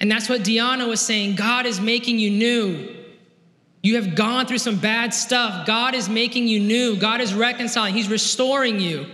And 0.00 0.10
that's 0.10 0.28
what 0.28 0.40
Deanna 0.40 0.88
was 0.88 1.00
saying 1.00 1.36
God 1.36 1.64
is 1.64 1.80
making 1.80 2.18
you 2.18 2.30
new. 2.30 2.90
You 3.82 3.96
have 3.96 4.16
gone 4.16 4.46
through 4.46 4.58
some 4.58 4.78
bad 4.78 5.14
stuff. 5.14 5.66
God 5.66 5.94
is 5.94 6.08
making 6.08 6.48
you 6.48 6.58
new. 6.58 6.96
God 6.96 7.20
is 7.20 7.34
reconciling, 7.34 7.94
He's 7.94 8.08
restoring 8.08 8.80
you. 8.80 9.06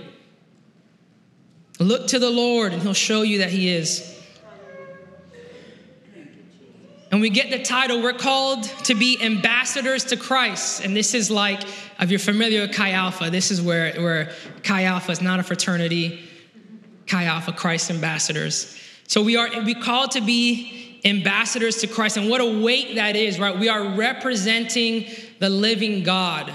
Look 1.78 2.09
to 2.09 2.18
the 2.18 2.30
Lord, 2.30 2.72
and 2.72 2.80
He'll 2.80 2.94
show 2.94 3.22
you 3.22 3.38
that 3.38 3.50
He 3.50 3.68
is. 3.68 4.19
And 7.11 7.20
we 7.20 7.29
get 7.29 7.51
the 7.51 7.61
title, 7.61 8.01
we're 8.01 8.12
called 8.12 8.62
to 8.85 8.94
be 8.94 9.20
ambassadors 9.20 10.05
to 10.07 10.16
Christ. 10.16 10.85
And 10.85 10.96
this 10.96 11.12
is 11.12 11.29
like, 11.29 11.62
if 11.99 12.11
you're 12.11 12.20
familiar 12.20 12.62
with 12.62 12.73
Chi 12.73 12.92
Alpha, 12.92 13.31
this 13.31 13.51
is 13.51 13.61
where, 13.61 13.92
where 14.01 14.33
Chi 14.62 14.85
Alpha 14.85 15.11
is 15.11 15.20
not 15.20 15.40
a 15.40 15.42
fraternity, 15.42 16.20
Chi 17.09 17.25
Alpha, 17.25 17.53
Christ 17.53 17.90
ambassadors. 17.90 18.79
So 19.09 19.23
we 19.23 19.37
are 19.37 19.49
we 19.62 19.75
called 19.75 20.12
to 20.12 20.20
be 20.20 21.01
ambassadors 21.05 21.79
to 21.79 21.88
Christ. 21.88 22.16
And 22.16 22.31
what 22.31 22.40
a 22.40 22.61
weight 22.61 22.94
that 22.94 23.16
is, 23.16 23.40
right? 23.40 23.59
We 23.59 23.68
are 23.68 23.96
representing 23.96 25.07
the 25.40 25.49
living 25.49 26.05
God. 26.05 26.55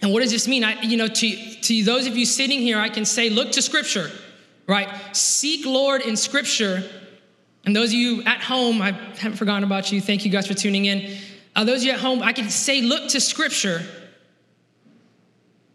And 0.00 0.12
what 0.12 0.22
does 0.22 0.32
this 0.32 0.48
mean? 0.48 0.64
I, 0.64 0.80
you 0.82 0.96
know, 0.96 1.06
to, 1.06 1.36
to 1.60 1.84
those 1.84 2.08
of 2.08 2.16
you 2.16 2.26
sitting 2.26 2.58
here, 2.58 2.78
I 2.78 2.88
can 2.88 3.04
say, 3.04 3.30
look 3.30 3.52
to 3.52 3.62
Scripture, 3.62 4.10
right? 4.66 4.88
Seek 5.14 5.64
Lord 5.64 6.02
in 6.02 6.16
Scripture 6.16 6.82
and 7.64 7.76
those 7.76 7.90
of 7.90 7.94
you 7.94 8.22
at 8.24 8.42
home, 8.42 8.82
I 8.82 8.92
haven't 8.92 9.36
forgotten 9.36 9.64
about 9.64 9.92
you. 9.92 10.00
Thank 10.00 10.24
you 10.24 10.30
guys 10.30 10.46
for 10.46 10.54
tuning 10.54 10.86
in. 10.86 11.16
Uh, 11.54 11.64
those 11.64 11.82
of 11.82 11.84
you 11.84 11.92
at 11.92 12.00
home, 12.00 12.22
I 12.22 12.32
can 12.32 12.50
say, 12.50 12.80
look 12.80 13.08
to 13.10 13.20
Scripture. 13.20 13.82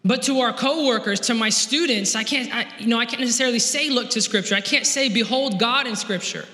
But 0.03 0.23
to 0.23 0.39
our 0.39 0.53
coworkers, 0.53 1.19
to 1.21 1.33
my 1.33 1.49
students, 1.49 2.15
I 2.15 2.23
can't, 2.23 2.53
I, 2.53 2.67
you 2.79 2.87
know, 2.87 2.99
I 2.99 3.05
can't 3.05 3.21
necessarily 3.21 3.59
say, 3.59 3.89
look 3.89 4.09
to 4.11 4.21
Scripture. 4.21 4.55
I 4.55 4.61
can't 4.61 4.85
say, 4.85 5.09
behold 5.09 5.59
God 5.59 5.87
in 5.87 5.95
Scripture. 5.95 6.45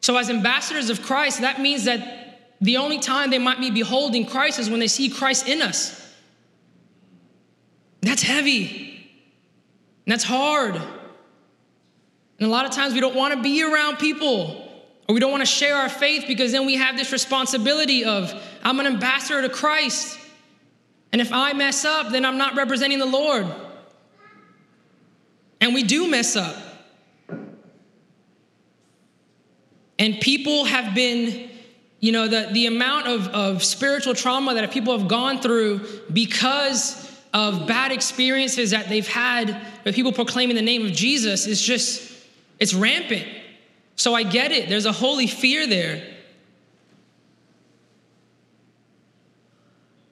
So, 0.00 0.16
as 0.16 0.30
ambassadors 0.30 0.88
of 0.88 1.02
Christ, 1.02 1.42
that 1.42 1.60
means 1.60 1.84
that 1.84 2.56
the 2.60 2.78
only 2.78 2.98
time 2.98 3.30
they 3.30 3.38
might 3.38 3.60
be 3.60 3.70
beholding 3.70 4.26
Christ 4.26 4.58
is 4.58 4.70
when 4.70 4.80
they 4.80 4.88
see 4.88 5.08
Christ 5.08 5.46
in 5.46 5.62
us. 5.62 5.96
That's 8.02 8.22
heavy. 8.22 9.08
And 10.06 10.12
that's 10.12 10.24
hard. 10.24 10.80
And 12.40 12.48
a 12.48 12.50
lot 12.50 12.64
of 12.64 12.72
times 12.72 12.94
we 12.94 13.00
don't 13.00 13.14
want 13.14 13.34
to 13.34 13.42
be 13.42 13.62
around 13.62 13.98
people 13.98 14.66
or 15.06 15.14
we 15.14 15.20
don't 15.20 15.30
want 15.30 15.42
to 15.42 15.46
share 15.46 15.76
our 15.76 15.90
faith 15.90 16.24
because 16.26 16.52
then 16.52 16.64
we 16.64 16.76
have 16.76 16.96
this 16.96 17.12
responsibility 17.12 18.04
of, 18.04 18.32
I'm 18.64 18.80
an 18.80 18.86
ambassador 18.86 19.42
to 19.42 19.50
Christ. 19.50 20.18
And 21.12 21.20
if 21.20 21.32
I 21.32 21.52
mess 21.52 21.84
up, 21.84 22.10
then 22.10 22.24
I'm 22.24 22.38
not 22.38 22.56
representing 22.56 22.98
the 22.98 23.06
Lord. 23.06 23.46
And 25.60 25.74
we 25.74 25.82
do 25.82 26.08
mess 26.08 26.34
up. 26.34 26.56
And 29.98 30.18
people 30.18 30.64
have 30.64 30.94
been, 30.94 31.50
you 31.98 32.12
know, 32.12 32.26
the, 32.26 32.48
the 32.52 32.64
amount 32.64 33.06
of, 33.06 33.28
of 33.28 33.62
spiritual 33.62 34.14
trauma 34.14 34.54
that 34.54 34.70
people 34.70 34.96
have 34.96 35.08
gone 35.08 35.42
through 35.42 35.86
because 36.10 37.06
of 37.34 37.66
bad 37.66 37.92
experiences 37.92 38.70
that 38.70 38.88
they've 38.88 39.06
had 39.06 39.60
with 39.84 39.94
people 39.94 40.12
proclaiming 40.12 40.56
the 40.56 40.62
name 40.62 40.86
of 40.86 40.92
Jesus 40.92 41.46
is 41.46 41.60
just 41.60 42.09
it's 42.60 42.74
rampant. 42.74 43.26
So 43.96 44.14
I 44.14 44.22
get 44.22 44.52
it. 44.52 44.68
There's 44.68 44.86
a 44.86 44.92
holy 44.92 45.26
fear 45.26 45.66
there. 45.66 46.02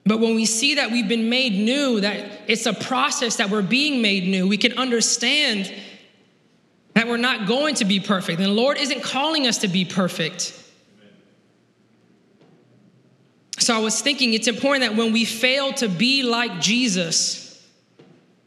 But 0.05 0.19
when 0.19 0.33
we 0.33 0.45
see 0.45 0.75
that 0.75 0.91
we've 0.91 1.07
been 1.07 1.29
made 1.29 1.53
new, 1.53 2.01
that 2.01 2.41
it's 2.47 2.65
a 2.65 2.73
process 2.73 3.35
that 3.35 3.51
we're 3.51 3.61
being 3.61 4.01
made 4.01 4.27
new, 4.27 4.47
we 4.47 4.57
can 4.57 4.77
understand 4.77 5.71
that 6.95 7.07
we're 7.07 7.17
not 7.17 7.47
going 7.47 7.75
to 7.75 7.85
be 7.85 7.99
perfect. 7.99 8.39
And 8.39 8.49
the 8.49 8.53
Lord 8.53 8.77
isn't 8.77 9.03
calling 9.03 9.45
us 9.45 9.59
to 9.59 9.67
be 9.67 9.85
perfect. 9.85 10.55
So 13.59 13.75
I 13.75 13.79
was 13.79 14.01
thinking 14.01 14.33
it's 14.33 14.47
important 14.47 14.81
that 14.81 14.97
when 14.97 15.13
we 15.13 15.25
fail 15.25 15.73
to 15.73 15.87
be 15.87 16.23
like 16.23 16.59
Jesus, 16.59 17.48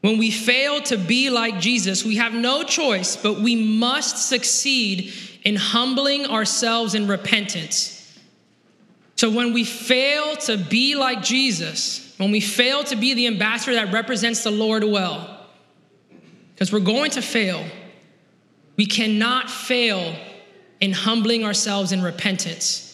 when 0.02 0.18
we 0.18 0.30
fail 0.30 0.82
to 0.82 0.98
be 0.98 1.30
like 1.30 1.60
Jesus, 1.60 2.04
we 2.04 2.16
have 2.16 2.34
no 2.34 2.64
choice, 2.64 3.16
but 3.16 3.38
we 3.38 3.54
must 3.54 4.28
succeed 4.28 5.12
in 5.44 5.56
humbling 5.56 6.26
ourselves 6.26 6.94
in 6.94 7.06
repentance. 7.06 7.98
So 9.14 9.30
when 9.30 9.52
we 9.52 9.62
fail 9.62 10.34
to 10.36 10.56
be 10.56 10.96
like 10.96 11.22
Jesus, 11.22 12.14
when 12.18 12.32
we 12.32 12.40
fail 12.40 12.82
to 12.84 12.96
be 12.96 13.14
the 13.14 13.28
ambassador 13.28 13.74
that 13.74 13.92
represents 13.92 14.42
the 14.42 14.50
Lord 14.50 14.82
well, 14.82 15.46
because 16.54 16.72
we're 16.72 16.80
going 16.80 17.12
to 17.12 17.22
fail, 17.22 17.64
we 18.76 18.86
cannot 18.86 19.48
fail 19.48 20.16
in 20.80 20.92
humbling 20.92 21.44
ourselves 21.44 21.92
in 21.92 22.02
repentance. 22.02 22.88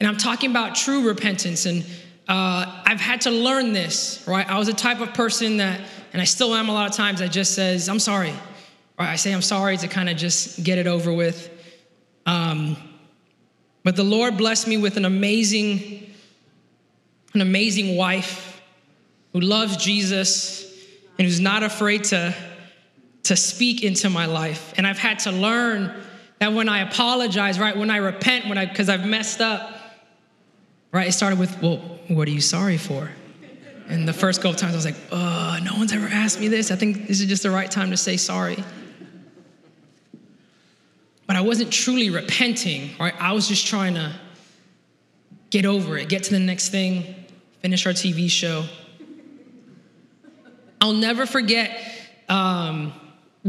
And 0.00 0.08
I'm 0.08 0.16
talking 0.16 0.50
about 0.50 0.74
true 0.74 1.06
repentance. 1.06 1.66
And 1.66 1.84
uh, 2.28 2.82
I've 2.86 3.00
had 3.00 3.22
to 3.22 3.30
learn 3.30 3.74
this, 3.74 4.24
right? 4.26 4.48
I 4.48 4.58
was 4.58 4.68
a 4.68 4.74
type 4.74 5.00
of 5.00 5.12
person 5.12 5.58
that 5.58 5.80
and 6.12 6.22
I 6.22 6.24
still 6.24 6.54
am 6.54 6.68
a 6.68 6.72
lot 6.72 6.88
of 6.88 6.96
times, 6.96 7.20
I 7.20 7.28
just 7.28 7.54
says, 7.54 7.88
I'm 7.88 7.98
sorry. 7.98 8.32
Or 8.98 9.04
I 9.04 9.16
say 9.16 9.32
I'm 9.32 9.42
sorry 9.42 9.76
to 9.78 9.88
kind 9.88 10.08
of 10.08 10.16
just 10.16 10.64
get 10.64 10.78
it 10.78 10.86
over 10.86 11.12
with. 11.12 11.50
Um, 12.24 12.76
but 13.82 13.96
the 13.96 14.04
Lord 14.04 14.36
blessed 14.36 14.66
me 14.66 14.78
with 14.78 14.96
an 14.96 15.04
amazing, 15.04 16.12
an 17.34 17.40
amazing 17.40 17.96
wife 17.96 18.60
who 19.32 19.40
loves 19.40 19.76
Jesus 19.76 20.64
and 21.18 21.26
who's 21.26 21.40
not 21.40 21.62
afraid 21.62 22.04
to, 22.04 22.34
to 23.24 23.36
speak 23.36 23.82
into 23.84 24.10
my 24.10 24.26
life. 24.26 24.74
And 24.76 24.86
I've 24.86 24.98
had 24.98 25.20
to 25.20 25.30
learn 25.30 25.94
that 26.38 26.52
when 26.52 26.68
I 26.68 26.80
apologize, 26.80 27.58
right, 27.58 27.76
when 27.76 27.90
I 27.90 27.98
repent, 27.98 28.46
when 28.46 28.58
I 28.58 28.66
because 28.66 28.88
I've 28.88 29.06
messed 29.06 29.40
up, 29.40 29.70
right, 30.92 31.08
it 31.08 31.12
started 31.12 31.38
with, 31.38 31.60
well, 31.62 31.76
what 32.08 32.26
are 32.28 32.32
you 32.32 32.40
sorry 32.40 32.78
for? 32.78 33.10
And 33.88 34.06
the 34.06 34.12
first 34.12 34.40
couple 34.42 34.56
times 34.56 34.72
I 34.72 34.76
was 34.76 34.84
like, 34.84 34.96
oh, 35.12 35.58
no 35.62 35.74
one's 35.76 35.92
ever 35.92 36.06
asked 36.06 36.40
me 36.40 36.48
this. 36.48 36.70
I 36.70 36.76
think 36.76 37.06
this 37.06 37.20
is 37.20 37.26
just 37.26 37.42
the 37.42 37.50
right 37.50 37.70
time 37.70 37.90
to 37.90 37.96
say 37.96 38.16
sorry. 38.16 38.62
But 41.26 41.36
I 41.36 41.40
wasn't 41.40 41.72
truly 41.72 42.10
repenting, 42.10 42.90
right? 42.98 43.14
I 43.20 43.32
was 43.32 43.48
just 43.48 43.66
trying 43.66 43.94
to 43.94 44.12
get 45.50 45.66
over 45.66 45.96
it, 45.96 46.08
get 46.08 46.24
to 46.24 46.30
the 46.30 46.40
next 46.40 46.70
thing, 46.70 47.14
finish 47.60 47.86
our 47.86 47.92
TV 47.92 48.30
show. 48.30 48.64
I'll 50.80 50.92
never 50.92 51.26
forget 51.26 51.80
um, 52.28 52.92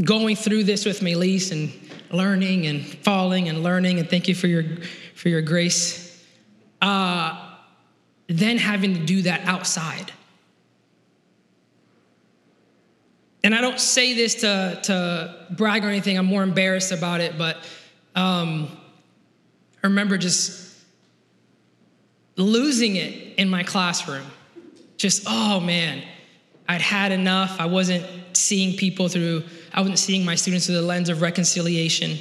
going 0.02 0.36
through 0.36 0.64
this 0.64 0.84
with 0.84 1.00
Melise 1.00 1.52
and 1.52 1.72
learning 2.10 2.66
and 2.66 2.84
falling 2.84 3.48
and 3.48 3.62
learning, 3.62 3.98
and 3.98 4.08
thank 4.08 4.28
you 4.28 4.34
for 4.34 4.46
your, 4.46 4.64
for 5.14 5.28
your 5.28 5.42
grace. 5.42 6.24
Uh, 6.80 7.44
then 8.28 8.58
having 8.58 8.94
to 8.94 9.04
do 9.04 9.22
that 9.22 9.42
outside. 9.42 10.12
And 13.44 13.54
I 13.54 13.60
don't 13.60 13.80
say 13.80 14.14
this 14.14 14.36
to, 14.36 14.80
to 14.84 15.46
brag 15.50 15.84
or 15.84 15.88
anything, 15.88 16.18
I'm 16.18 16.26
more 16.26 16.42
embarrassed 16.42 16.92
about 16.92 17.20
it, 17.20 17.38
but 17.38 17.56
um, 18.14 18.68
I 19.82 19.86
remember 19.86 20.18
just 20.18 20.76
losing 22.36 22.96
it 22.96 23.36
in 23.36 23.48
my 23.48 23.62
classroom. 23.62 24.26
Just, 24.96 25.24
oh 25.26 25.60
man, 25.60 26.02
I'd 26.68 26.80
had 26.80 27.12
enough. 27.12 27.60
I 27.60 27.66
wasn't 27.66 28.04
seeing 28.36 28.76
people 28.76 29.08
through 29.08 29.44
I 29.72 29.80
wasn't 29.80 29.98
seeing 29.98 30.24
my 30.24 30.34
students 30.34 30.66
through 30.66 30.76
the 30.76 30.82
lens 30.82 31.08
of 31.08 31.20
reconciliation. 31.20 32.18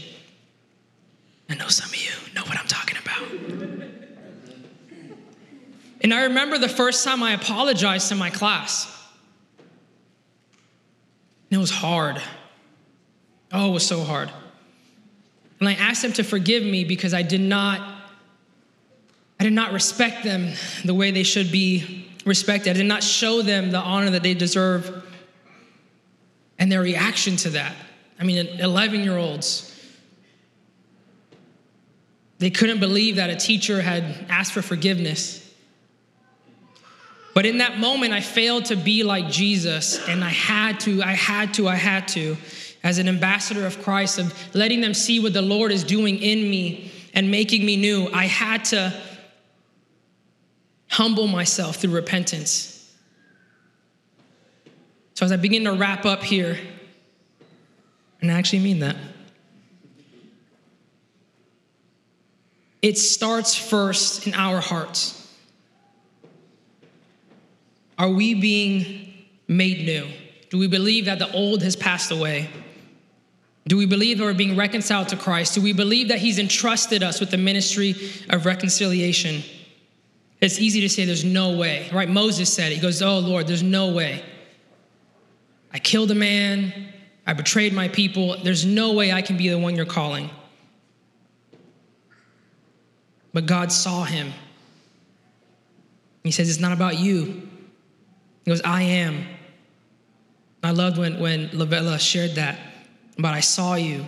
I 1.50 1.56
know 1.56 1.70
some 1.70 1.90
of 1.90 1.96
you 1.96 2.12
know 2.36 2.44
what 2.44 2.58
I'm 2.58 2.68
talking 2.68 2.98
about. 2.98 3.22
and 6.02 6.14
I 6.14 6.24
remember 6.24 6.58
the 6.58 6.70
first 6.70 7.04
time 7.04 7.24
I 7.24 7.32
apologized 7.32 8.10
to 8.10 8.16
my 8.16 8.30
class. 8.30 8.94
And 11.50 11.58
it 11.58 11.62
was 11.62 11.72
hard. 11.72 12.22
Oh, 13.52 13.70
it 13.70 13.74
was 13.74 13.86
so 13.86 14.04
hard. 14.04 14.32
And 15.60 15.68
I 15.68 15.74
asked 15.74 16.02
them 16.02 16.14
to 16.14 16.24
forgive 16.24 16.64
me 16.64 16.84
because 16.84 17.14
I 17.14 17.22
did 17.22 17.42
not 17.42 17.96
I 19.40 19.44
did 19.44 19.54
not 19.54 19.72
respect 19.72 20.24
them 20.24 20.54
the 20.84 20.96
way 20.96 21.12
they 21.12 21.24
should 21.24 21.52
be 21.52 22.08
respected. 22.26 22.72
I 22.72 22.74
did 22.74 22.88
not 22.88 23.04
show 23.04 23.44
them 23.44 23.70
the 23.70 23.80
honor 23.80 24.10
that 24.12 24.24
they 24.24 24.34
deserve 24.34 25.04
and 26.58 26.72
their 26.72 26.82
reaction 26.82 27.36
to 27.38 27.52
that. 27.52 27.76
I 28.20 28.24
mean, 28.24 28.48
11 28.48 29.02
year 29.02 29.16
olds. 29.16 29.74
They 32.40 32.50
couldn't 32.50 32.80
believe 32.80 33.16
that 33.16 33.30
a 33.30 33.36
teacher 33.36 33.82
had 33.82 34.26
asked 34.30 34.54
for 34.54 34.62
forgiveness. 34.62 35.47
But 37.38 37.46
in 37.46 37.60
that 37.60 37.78
moment, 37.78 38.14
I 38.14 38.22
failed 38.22 38.66
to 38.66 38.76
be 38.76 39.04
like 39.04 39.30
Jesus, 39.30 40.04
and 40.08 40.24
I 40.24 40.30
had 40.30 40.80
to, 40.80 41.04
I 41.04 41.12
had 41.12 41.54
to, 41.54 41.68
I 41.68 41.76
had 41.76 42.08
to, 42.08 42.36
as 42.84 42.98
an 42.98 43.08
ambassador 43.08 43.68
of 43.68 43.80
Christ, 43.84 44.18
of 44.18 44.56
letting 44.56 44.82
them 44.82 44.96
see 44.96 45.20
what 45.20 45.34
the 45.34 45.44
Lord 45.44 45.72
is 45.72 45.84
doing 45.84 46.18
in 46.18 46.50
me 46.50 46.92
and 47.14 47.30
making 47.30 47.64
me 47.64 47.78
new. 47.78 48.10
I 48.12 48.26
had 48.26 48.66
to 48.66 48.92
humble 50.90 51.28
myself 51.28 51.76
through 51.76 51.92
repentance. 51.92 52.92
So, 55.14 55.24
as 55.24 55.32
I 55.32 55.38
begin 55.38 55.66
to 55.66 55.74
wrap 55.74 56.08
up 56.08 56.24
here, 56.24 56.58
and 58.20 58.32
I 58.32 58.34
actually 58.34 58.64
mean 58.64 58.80
that, 58.80 58.96
it 62.82 62.98
starts 62.98 63.54
first 63.54 64.26
in 64.26 64.34
our 64.34 64.60
hearts. 64.60 65.27
Are 67.98 68.10
we 68.10 68.34
being 68.34 69.14
made 69.48 69.86
new? 69.86 70.08
Do 70.50 70.58
we 70.58 70.68
believe 70.68 71.06
that 71.06 71.20
the 71.20 71.32
old 71.32 71.64
has 71.64 71.76
passed 71.76 72.12
away? 72.12 72.50
Do 73.68 73.76
we 73.76 73.86
believe 73.86 74.18
that 74.18 74.24
we're 74.24 74.34
being 74.34 74.56
reconciled 74.56 75.10
to 75.10 75.18
Christ? 75.18 75.56
Do 75.56 75.62
we 75.62 75.74
believe 75.74 76.08
that 76.08 76.20
He's 76.20 76.40
entrusted 76.40 77.04
us 77.04 77.20
with 77.20 77.32
the 77.32 77.38
ministry 77.38 77.96
of 78.30 78.46
reconciliation? 78.46 79.44
It's 80.40 80.60
easy 80.60 80.82
to 80.82 80.90
say 80.90 81.06
there's 81.06 81.26
no 81.26 81.58
way, 81.58 81.90
right? 81.92 82.08
Moses 82.08 82.54
said 82.54 82.72
it. 82.72 82.76
He 82.76 82.82
goes, 82.82 83.02
Oh 83.02 83.20
Lord, 83.20 83.48
there's 83.48 83.64
no 83.64 83.92
way. 83.92 84.24
I 85.74 85.80
killed 85.80 86.12
a 86.12 86.16
man, 86.16 86.94
I 87.26 87.34
betrayed 87.34 87.74
my 87.74 87.90
people. 87.90 88.38
There's 88.42 88.66
no 88.66 88.94
way 88.94 89.12
I 89.12 89.22
can 89.22 89.36
be 89.36 89.50
the 89.50 89.60
one 89.60 89.76
you're 89.76 89.86
calling. 89.86 90.30
But 93.34 93.46
God 93.46 93.72
saw 93.72 94.06
him. 94.06 94.32
He 96.24 96.32
says, 96.32 96.50
It's 96.50 96.60
not 96.60 96.72
about 96.72 97.00
you. 97.00 97.47
He 98.48 98.52
goes, 98.52 98.62
I 98.62 98.82
am. 98.82 99.26
I 100.64 100.72
loved 100.72 100.98
when, 100.98 101.20
when 101.20 101.50
Lavella 101.50 102.00
shared 102.00 102.36
that 102.36 102.58
about 103.18 103.34
I 103.34 103.42
saw 103.42 103.76
you. 103.76 104.06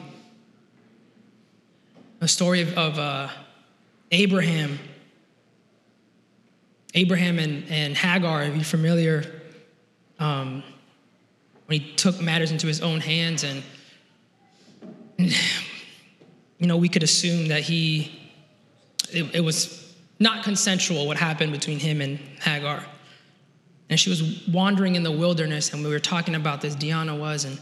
A 2.21 2.27
story 2.29 2.61
of, 2.61 2.77
of 2.77 2.97
uh, 2.97 3.27
Abraham 4.13 4.79
Abraham 6.93 7.37
and, 7.37 7.65
and 7.69 7.97
Hagar, 7.97 8.43
are 8.43 8.45
you're 8.45 8.63
familiar? 8.63 9.41
Um, 10.19 10.63
when 11.65 11.81
he 11.81 11.93
took 11.95 12.21
matters 12.21 12.49
into 12.49 12.65
his 12.65 12.79
own 12.79 13.01
hands, 13.01 13.43
and 13.43 13.61
you 15.17 16.65
know, 16.65 16.77
we 16.77 16.87
could 16.87 17.03
assume 17.03 17.49
that 17.49 17.63
he, 17.63 18.31
it, 19.11 19.35
it 19.35 19.41
was 19.41 19.93
not 20.17 20.45
consensual 20.45 21.07
what 21.07 21.17
happened 21.17 21.51
between 21.51 21.77
him 21.77 21.99
and 21.99 22.19
Hagar. 22.41 22.85
And 23.89 23.99
she 23.99 24.09
was 24.09 24.47
wandering 24.47 24.95
in 24.95 25.03
the 25.03 25.11
wilderness, 25.11 25.73
and 25.73 25.83
we 25.83 25.89
were 25.89 25.99
talking 25.99 26.35
about 26.35 26.61
this, 26.61 26.75
Diana 26.75 27.15
was, 27.15 27.45
and 27.45 27.59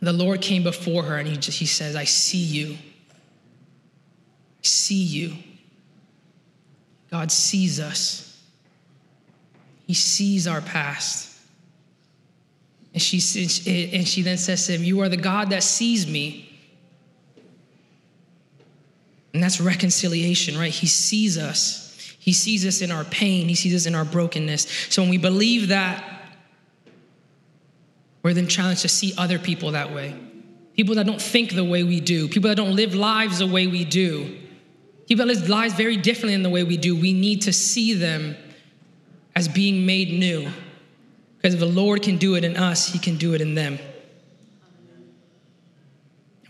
the 0.00 0.12
Lord 0.12 0.40
came 0.40 0.62
before 0.62 1.02
her 1.02 1.16
and 1.16 1.28
he 1.28 1.36
just 1.36 1.58
he 1.58 1.66
says, 1.66 1.94
I 1.94 2.04
see 2.04 2.38
you. 2.38 2.76
See 4.62 5.02
you. 5.02 5.34
God 7.10 7.30
sees 7.30 7.78
us. 7.78 8.42
He 9.86 9.94
sees 9.94 10.46
our 10.46 10.60
past. 10.60 11.38
And 12.92 13.02
she, 13.02 13.16
and 13.92 14.06
she 14.06 14.22
then 14.22 14.38
says 14.38 14.66
to 14.66 14.72
him, 14.72 14.84
You 14.84 15.00
are 15.00 15.08
the 15.08 15.16
God 15.16 15.50
that 15.50 15.62
sees 15.62 16.06
me. 16.06 16.46
And 19.32 19.42
that's 19.42 19.60
reconciliation, 19.60 20.58
right? 20.58 20.72
He 20.72 20.86
sees 20.86 21.38
us. 21.38 21.89
He 22.20 22.34
sees 22.34 22.66
us 22.66 22.82
in 22.82 22.92
our 22.92 23.04
pain. 23.04 23.48
He 23.48 23.54
sees 23.54 23.74
us 23.74 23.86
in 23.86 23.94
our 23.94 24.04
brokenness. 24.04 24.66
So 24.90 25.00
when 25.00 25.10
we 25.10 25.16
believe 25.16 25.68
that, 25.68 26.04
we're 28.22 28.34
then 28.34 28.46
challenged 28.46 28.82
to 28.82 28.88
see 28.88 29.14
other 29.16 29.38
people 29.38 29.72
that 29.72 29.94
way. 29.94 30.14
People 30.76 30.94
that 30.96 31.06
don't 31.06 31.20
think 31.20 31.54
the 31.54 31.64
way 31.64 31.82
we 31.82 31.98
do, 31.98 32.28
people 32.28 32.48
that 32.50 32.56
don't 32.56 32.76
live 32.76 32.94
lives 32.94 33.38
the 33.38 33.46
way 33.46 33.66
we 33.66 33.86
do. 33.86 34.38
People 35.08 35.26
that 35.26 35.34
live 35.34 35.48
lives 35.48 35.72
very 35.72 35.96
differently 35.96 36.34
in 36.34 36.42
the 36.42 36.50
way 36.50 36.62
we 36.62 36.76
do, 36.76 36.94
we 36.94 37.14
need 37.14 37.40
to 37.42 37.54
see 37.54 37.94
them 37.94 38.36
as 39.34 39.48
being 39.48 39.86
made 39.86 40.12
new. 40.12 40.50
Because 41.36 41.54
if 41.54 41.60
the 41.60 41.66
Lord 41.66 42.02
can 42.02 42.18
do 42.18 42.34
it 42.34 42.44
in 42.44 42.58
us, 42.58 42.86
He 42.86 42.98
can 42.98 43.16
do 43.16 43.32
it 43.32 43.40
in 43.40 43.54
them. 43.54 43.78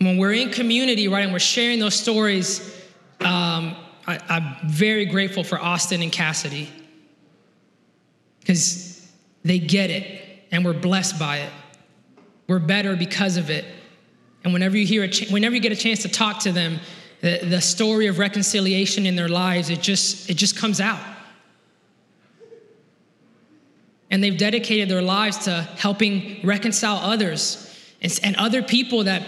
And 0.01 0.09
when 0.09 0.19
we're 0.19 0.33
in 0.33 0.51
community, 0.51 1.07
right, 1.07 1.23
and 1.23 1.33
we're 1.33 1.39
sharing 1.39 1.79
those 1.79 1.95
stories, 1.95 2.77
um, 3.21 3.77
I, 4.11 4.19
I'm 4.29 4.69
very 4.69 5.07
grateful 5.07 5.45
for 5.45 5.61
Austin 5.61 6.03
and 6.03 6.11
Cassidy 6.11 6.69
because 8.41 9.09
they 9.45 9.59
get 9.59 9.91
it 9.91 10.45
and 10.51 10.65
we're 10.65 10.73
blessed 10.73 11.19
by 11.19 11.39
it. 11.39 11.53
We're 12.49 12.59
better 12.59 12.97
because 12.97 13.37
of 13.37 13.51
it. 13.51 13.65
And 14.43 14.53
whenever 14.53 14.77
you 14.77 14.85
hear 14.85 15.05
a 15.05 15.09
ch- 15.09 15.31
whenever 15.31 15.55
you 15.55 15.61
get 15.61 15.71
a 15.71 15.77
chance 15.77 16.03
to 16.03 16.09
talk 16.09 16.41
to 16.41 16.53
them, 16.53 16.81
the, 17.21 17.39
the 17.45 17.61
story 17.61 18.09
of 18.09 18.19
reconciliation 18.19 19.07
in 19.07 19.15
their 19.15 19.29
lives, 19.29 19.71
it 19.71 19.81
just, 19.81 20.29
it 20.29 20.35
just 20.35 20.57
comes 20.57 20.81
out. 20.81 21.01
And 24.11 24.25
they've 24.25 24.37
dedicated 24.37 24.89
their 24.89 25.03
lives 25.03 25.39
to 25.45 25.63
helping 25.77 26.41
reconcile 26.43 26.97
others 26.97 27.67
and, 28.03 28.19
and 28.25 28.37
other 28.37 28.63
people 28.63 29.05
that, 29.05 29.23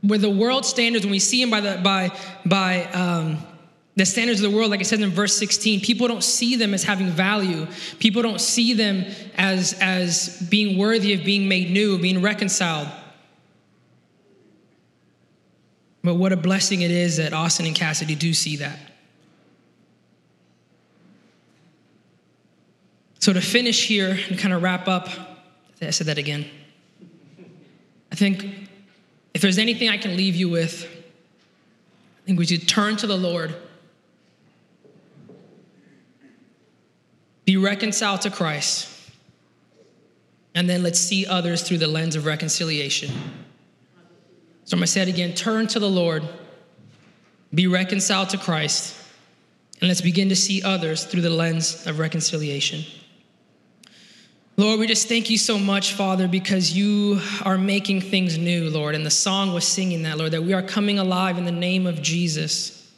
where 0.00 0.18
the 0.18 0.30
world 0.30 0.64
standards, 0.64 1.04
when 1.04 1.12
we 1.12 1.18
see 1.18 1.42
them 1.42 1.50
by 1.50 1.60
the, 1.60 1.78
by, 1.82 2.16
by, 2.46 2.84
um, 2.84 3.38
the 4.00 4.06
standards 4.06 4.42
of 4.42 4.50
the 4.50 4.56
world, 4.56 4.70
like 4.70 4.80
it 4.80 4.86
says 4.86 4.98
in 4.98 5.10
verse 5.10 5.36
16, 5.36 5.82
people 5.82 6.08
don't 6.08 6.24
see 6.24 6.56
them 6.56 6.72
as 6.72 6.82
having 6.82 7.10
value. 7.10 7.66
People 7.98 8.22
don't 8.22 8.40
see 8.40 8.72
them 8.72 9.04
as, 9.36 9.74
as 9.78 10.40
being 10.48 10.78
worthy 10.78 11.12
of 11.12 11.22
being 11.22 11.48
made 11.48 11.70
new, 11.70 11.98
being 11.98 12.22
reconciled. 12.22 12.88
But 16.02 16.14
what 16.14 16.32
a 16.32 16.36
blessing 16.38 16.80
it 16.80 16.90
is 16.90 17.18
that 17.18 17.34
Austin 17.34 17.66
and 17.66 17.74
Cassidy 17.74 18.14
do 18.14 18.32
see 18.32 18.56
that. 18.56 18.78
So, 23.18 23.34
to 23.34 23.42
finish 23.42 23.86
here 23.86 24.18
and 24.30 24.38
kind 24.38 24.54
of 24.54 24.62
wrap 24.62 24.88
up, 24.88 25.10
I 25.82 25.90
said 25.90 26.06
that 26.06 26.16
again. 26.16 26.46
I 28.10 28.14
think 28.14 28.46
if 29.34 29.42
there's 29.42 29.58
anything 29.58 29.90
I 29.90 29.98
can 29.98 30.16
leave 30.16 30.36
you 30.36 30.48
with, 30.48 30.84
I 30.84 32.26
think 32.26 32.38
we 32.38 32.46
should 32.46 32.66
turn 32.66 32.96
to 32.96 33.06
the 33.06 33.18
Lord, 33.18 33.54
be 37.50 37.56
reconciled 37.56 38.20
to 38.20 38.30
Christ, 38.30 38.88
and 40.54 40.70
then 40.70 40.84
let's 40.84 41.00
see 41.00 41.26
others 41.26 41.62
through 41.62 41.78
the 41.78 41.88
lens 41.88 42.14
of 42.14 42.24
reconciliation. 42.24 43.08
So 44.62 44.76
I'm 44.76 44.78
going 44.78 44.82
to 44.82 44.86
say 44.86 45.02
it 45.02 45.08
again 45.08 45.34
turn 45.34 45.66
to 45.66 45.80
the 45.80 45.90
Lord, 45.90 46.22
be 47.52 47.66
reconciled 47.66 48.28
to 48.28 48.38
Christ, 48.38 48.96
and 49.80 49.88
let's 49.88 50.00
begin 50.00 50.28
to 50.28 50.36
see 50.36 50.62
others 50.62 51.02
through 51.02 51.22
the 51.22 51.30
lens 51.30 51.88
of 51.88 51.98
reconciliation. 51.98 52.84
Lord, 54.56 54.78
we 54.78 54.86
just 54.86 55.08
thank 55.08 55.28
you 55.28 55.36
so 55.36 55.58
much, 55.58 55.94
Father, 55.94 56.28
because 56.28 56.72
you 56.72 57.18
are 57.42 57.58
making 57.58 58.02
things 58.02 58.38
new, 58.38 58.70
Lord. 58.70 58.94
And 58.94 59.04
the 59.04 59.10
song 59.10 59.52
was 59.52 59.66
singing 59.66 60.04
that, 60.04 60.18
Lord, 60.18 60.30
that 60.30 60.44
we 60.44 60.52
are 60.52 60.62
coming 60.62 61.00
alive 61.00 61.36
in 61.36 61.46
the 61.46 61.50
name 61.50 61.88
of 61.88 62.00
Jesus. 62.00 62.88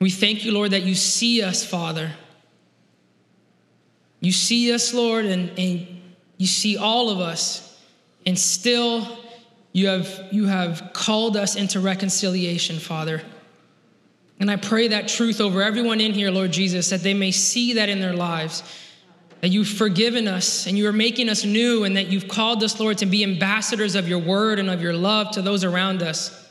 We 0.00 0.08
thank 0.08 0.46
you, 0.46 0.52
Lord, 0.52 0.70
that 0.70 0.84
you 0.84 0.94
see 0.94 1.42
us, 1.42 1.62
Father. 1.62 2.12
You 4.20 4.32
see 4.32 4.72
us, 4.72 4.94
Lord, 4.94 5.24
and, 5.24 5.50
and 5.58 5.86
you 6.38 6.46
see 6.46 6.76
all 6.76 7.10
of 7.10 7.20
us, 7.20 7.78
and 8.24 8.38
still 8.38 9.18
you 9.72 9.88
have, 9.88 10.28
you 10.30 10.46
have 10.46 10.90
called 10.92 11.36
us 11.36 11.54
into 11.54 11.80
reconciliation, 11.80 12.78
Father. 12.78 13.22
And 14.40 14.50
I 14.50 14.56
pray 14.56 14.88
that 14.88 15.08
truth 15.08 15.40
over 15.40 15.62
everyone 15.62 16.00
in 16.00 16.12
here, 16.12 16.30
Lord 16.30 16.50
Jesus, 16.50 16.90
that 16.90 17.02
they 17.02 17.14
may 17.14 17.30
see 17.30 17.74
that 17.74 17.88
in 17.88 18.00
their 18.00 18.14
lives. 18.14 18.62
that 19.40 19.48
you've 19.48 19.68
forgiven 19.68 20.28
us 20.28 20.66
and 20.66 20.76
you 20.76 20.88
are 20.88 20.92
making 20.92 21.28
us 21.28 21.44
new, 21.44 21.84
and 21.84 21.96
that 21.96 22.08
you've 22.08 22.28
called 22.28 22.62
us, 22.62 22.80
Lord, 22.80 22.98
to 22.98 23.06
be 23.06 23.22
ambassadors 23.22 23.94
of 23.94 24.08
your 24.08 24.18
word 24.18 24.58
and 24.58 24.70
of 24.70 24.80
your 24.82 24.94
love 24.94 25.30
to 25.32 25.42
those 25.42 25.64
around 25.64 26.02
us. 26.02 26.45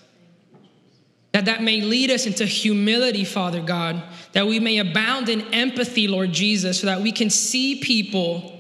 That 1.36 1.46
that 1.46 1.62
may 1.62 1.82
lead 1.82 2.12
us 2.12 2.26
into 2.26 2.46
humility, 2.46 3.26
Father 3.26 3.60
God, 3.60 4.02
that 4.32 4.48
we 4.48 4.58
may 4.62 4.78
abound 4.78 5.28
in 5.28 5.42
empathy, 5.54 6.08
Lord 6.08 6.32
Jesus, 6.32 6.80
so 6.80 6.88
that 6.88 7.02
we 7.02 7.12
can 7.12 7.30
see 7.30 7.82
people 7.82 8.58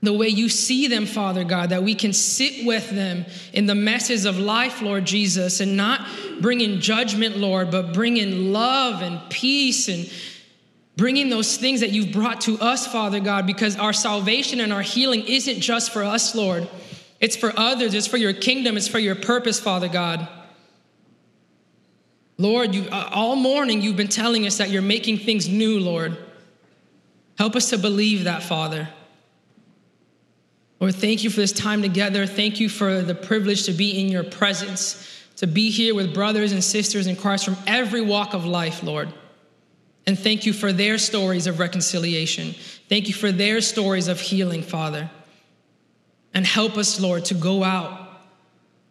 the 0.00 0.14
way 0.14 0.28
you 0.28 0.48
see 0.48 0.86
them, 0.86 1.04
Father 1.04 1.44
God, 1.44 1.68
that 1.68 1.82
we 1.82 1.94
can 1.94 2.14
sit 2.14 2.64
with 2.64 2.88
them 2.88 3.26
in 3.52 3.66
the 3.66 3.74
messes 3.74 4.24
of 4.24 4.38
life, 4.38 4.80
Lord 4.80 5.04
Jesus, 5.04 5.60
and 5.60 5.76
not 5.76 6.08
bring 6.40 6.62
in 6.62 6.80
judgment, 6.80 7.36
Lord, 7.36 7.70
but 7.70 7.92
bring 7.92 8.16
in 8.16 8.54
love 8.54 9.02
and 9.02 9.20
peace 9.28 9.88
and 9.88 10.10
bringing 10.96 11.28
those 11.28 11.58
things 11.58 11.80
that 11.80 11.90
you've 11.90 12.10
brought 12.10 12.40
to 12.42 12.58
us, 12.58 12.86
Father 12.86 13.20
God, 13.20 13.46
because 13.46 13.76
our 13.76 13.92
salvation 13.92 14.60
and 14.60 14.72
our 14.72 14.80
healing 14.80 15.26
isn't 15.26 15.60
just 15.60 15.92
for 15.92 16.04
us, 16.04 16.34
Lord. 16.34 16.66
It's 17.20 17.36
for 17.36 17.52
others, 17.54 17.92
it's 17.92 18.06
for 18.06 18.16
your 18.16 18.32
kingdom, 18.32 18.78
it's 18.78 18.88
for 18.88 18.98
your 18.98 19.14
purpose, 19.14 19.60
Father 19.60 19.88
God. 19.88 20.26
Lord, 22.38 22.74
you, 22.74 22.88
uh, 22.90 23.10
all 23.12 23.34
morning 23.34 23.82
you've 23.82 23.96
been 23.96 24.08
telling 24.08 24.46
us 24.46 24.58
that 24.58 24.70
you're 24.70 24.80
making 24.80 25.18
things 25.18 25.48
new, 25.48 25.80
Lord. 25.80 26.16
Help 27.36 27.56
us 27.56 27.70
to 27.70 27.78
believe 27.78 28.24
that, 28.24 28.42
Father. 28.42 28.88
Lord, 30.80 30.94
thank 30.94 31.24
you 31.24 31.30
for 31.30 31.40
this 31.40 31.52
time 31.52 31.82
together. 31.82 32.26
Thank 32.26 32.60
you 32.60 32.68
for 32.68 33.02
the 33.02 33.14
privilege 33.14 33.64
to 33.64 33.72
be 33.72 34.00
in 34.00 34.08
your 34.08 34.22
presence, 34.22 35.24
to 35.36 35.46
be 35.48 35.70
here 35.70 35.94
with 35.94 36.14
brothers 36.14 36.52
and 36.52 36.62
sisters 36.62 37.08
in 37.08 37.16
Christ 37.16 37.44
from 37.44 37.56
every 37.66 38.00
walk 38.00 38.32
of 38.34 38.46
life, 38.46 38.84
Lord. 38.84 39.12
And 40.06 40.18
thank 40.18 40.46
you 40.46 40.52
for 40.52 40.72
their 40.72 40.96
stories 40.96 41.46
of 41.46 41.58
reconciliation. 41.58 42.54
Thank 42.88 43.08
you 43.08 43.14
for 43.14 43.32
their 43.32 43.60
stories 43.60 44.08
of 44.08 44.20
healing, 44.20 44.62
Father. 44.62 45.10
And 46.32 46.46
help 46.46 46.76
us, 46.76 47.00
Lord, 47.00 47.24
to 47.26 47.34
go 47.34 47.64
out, 47.64 48.07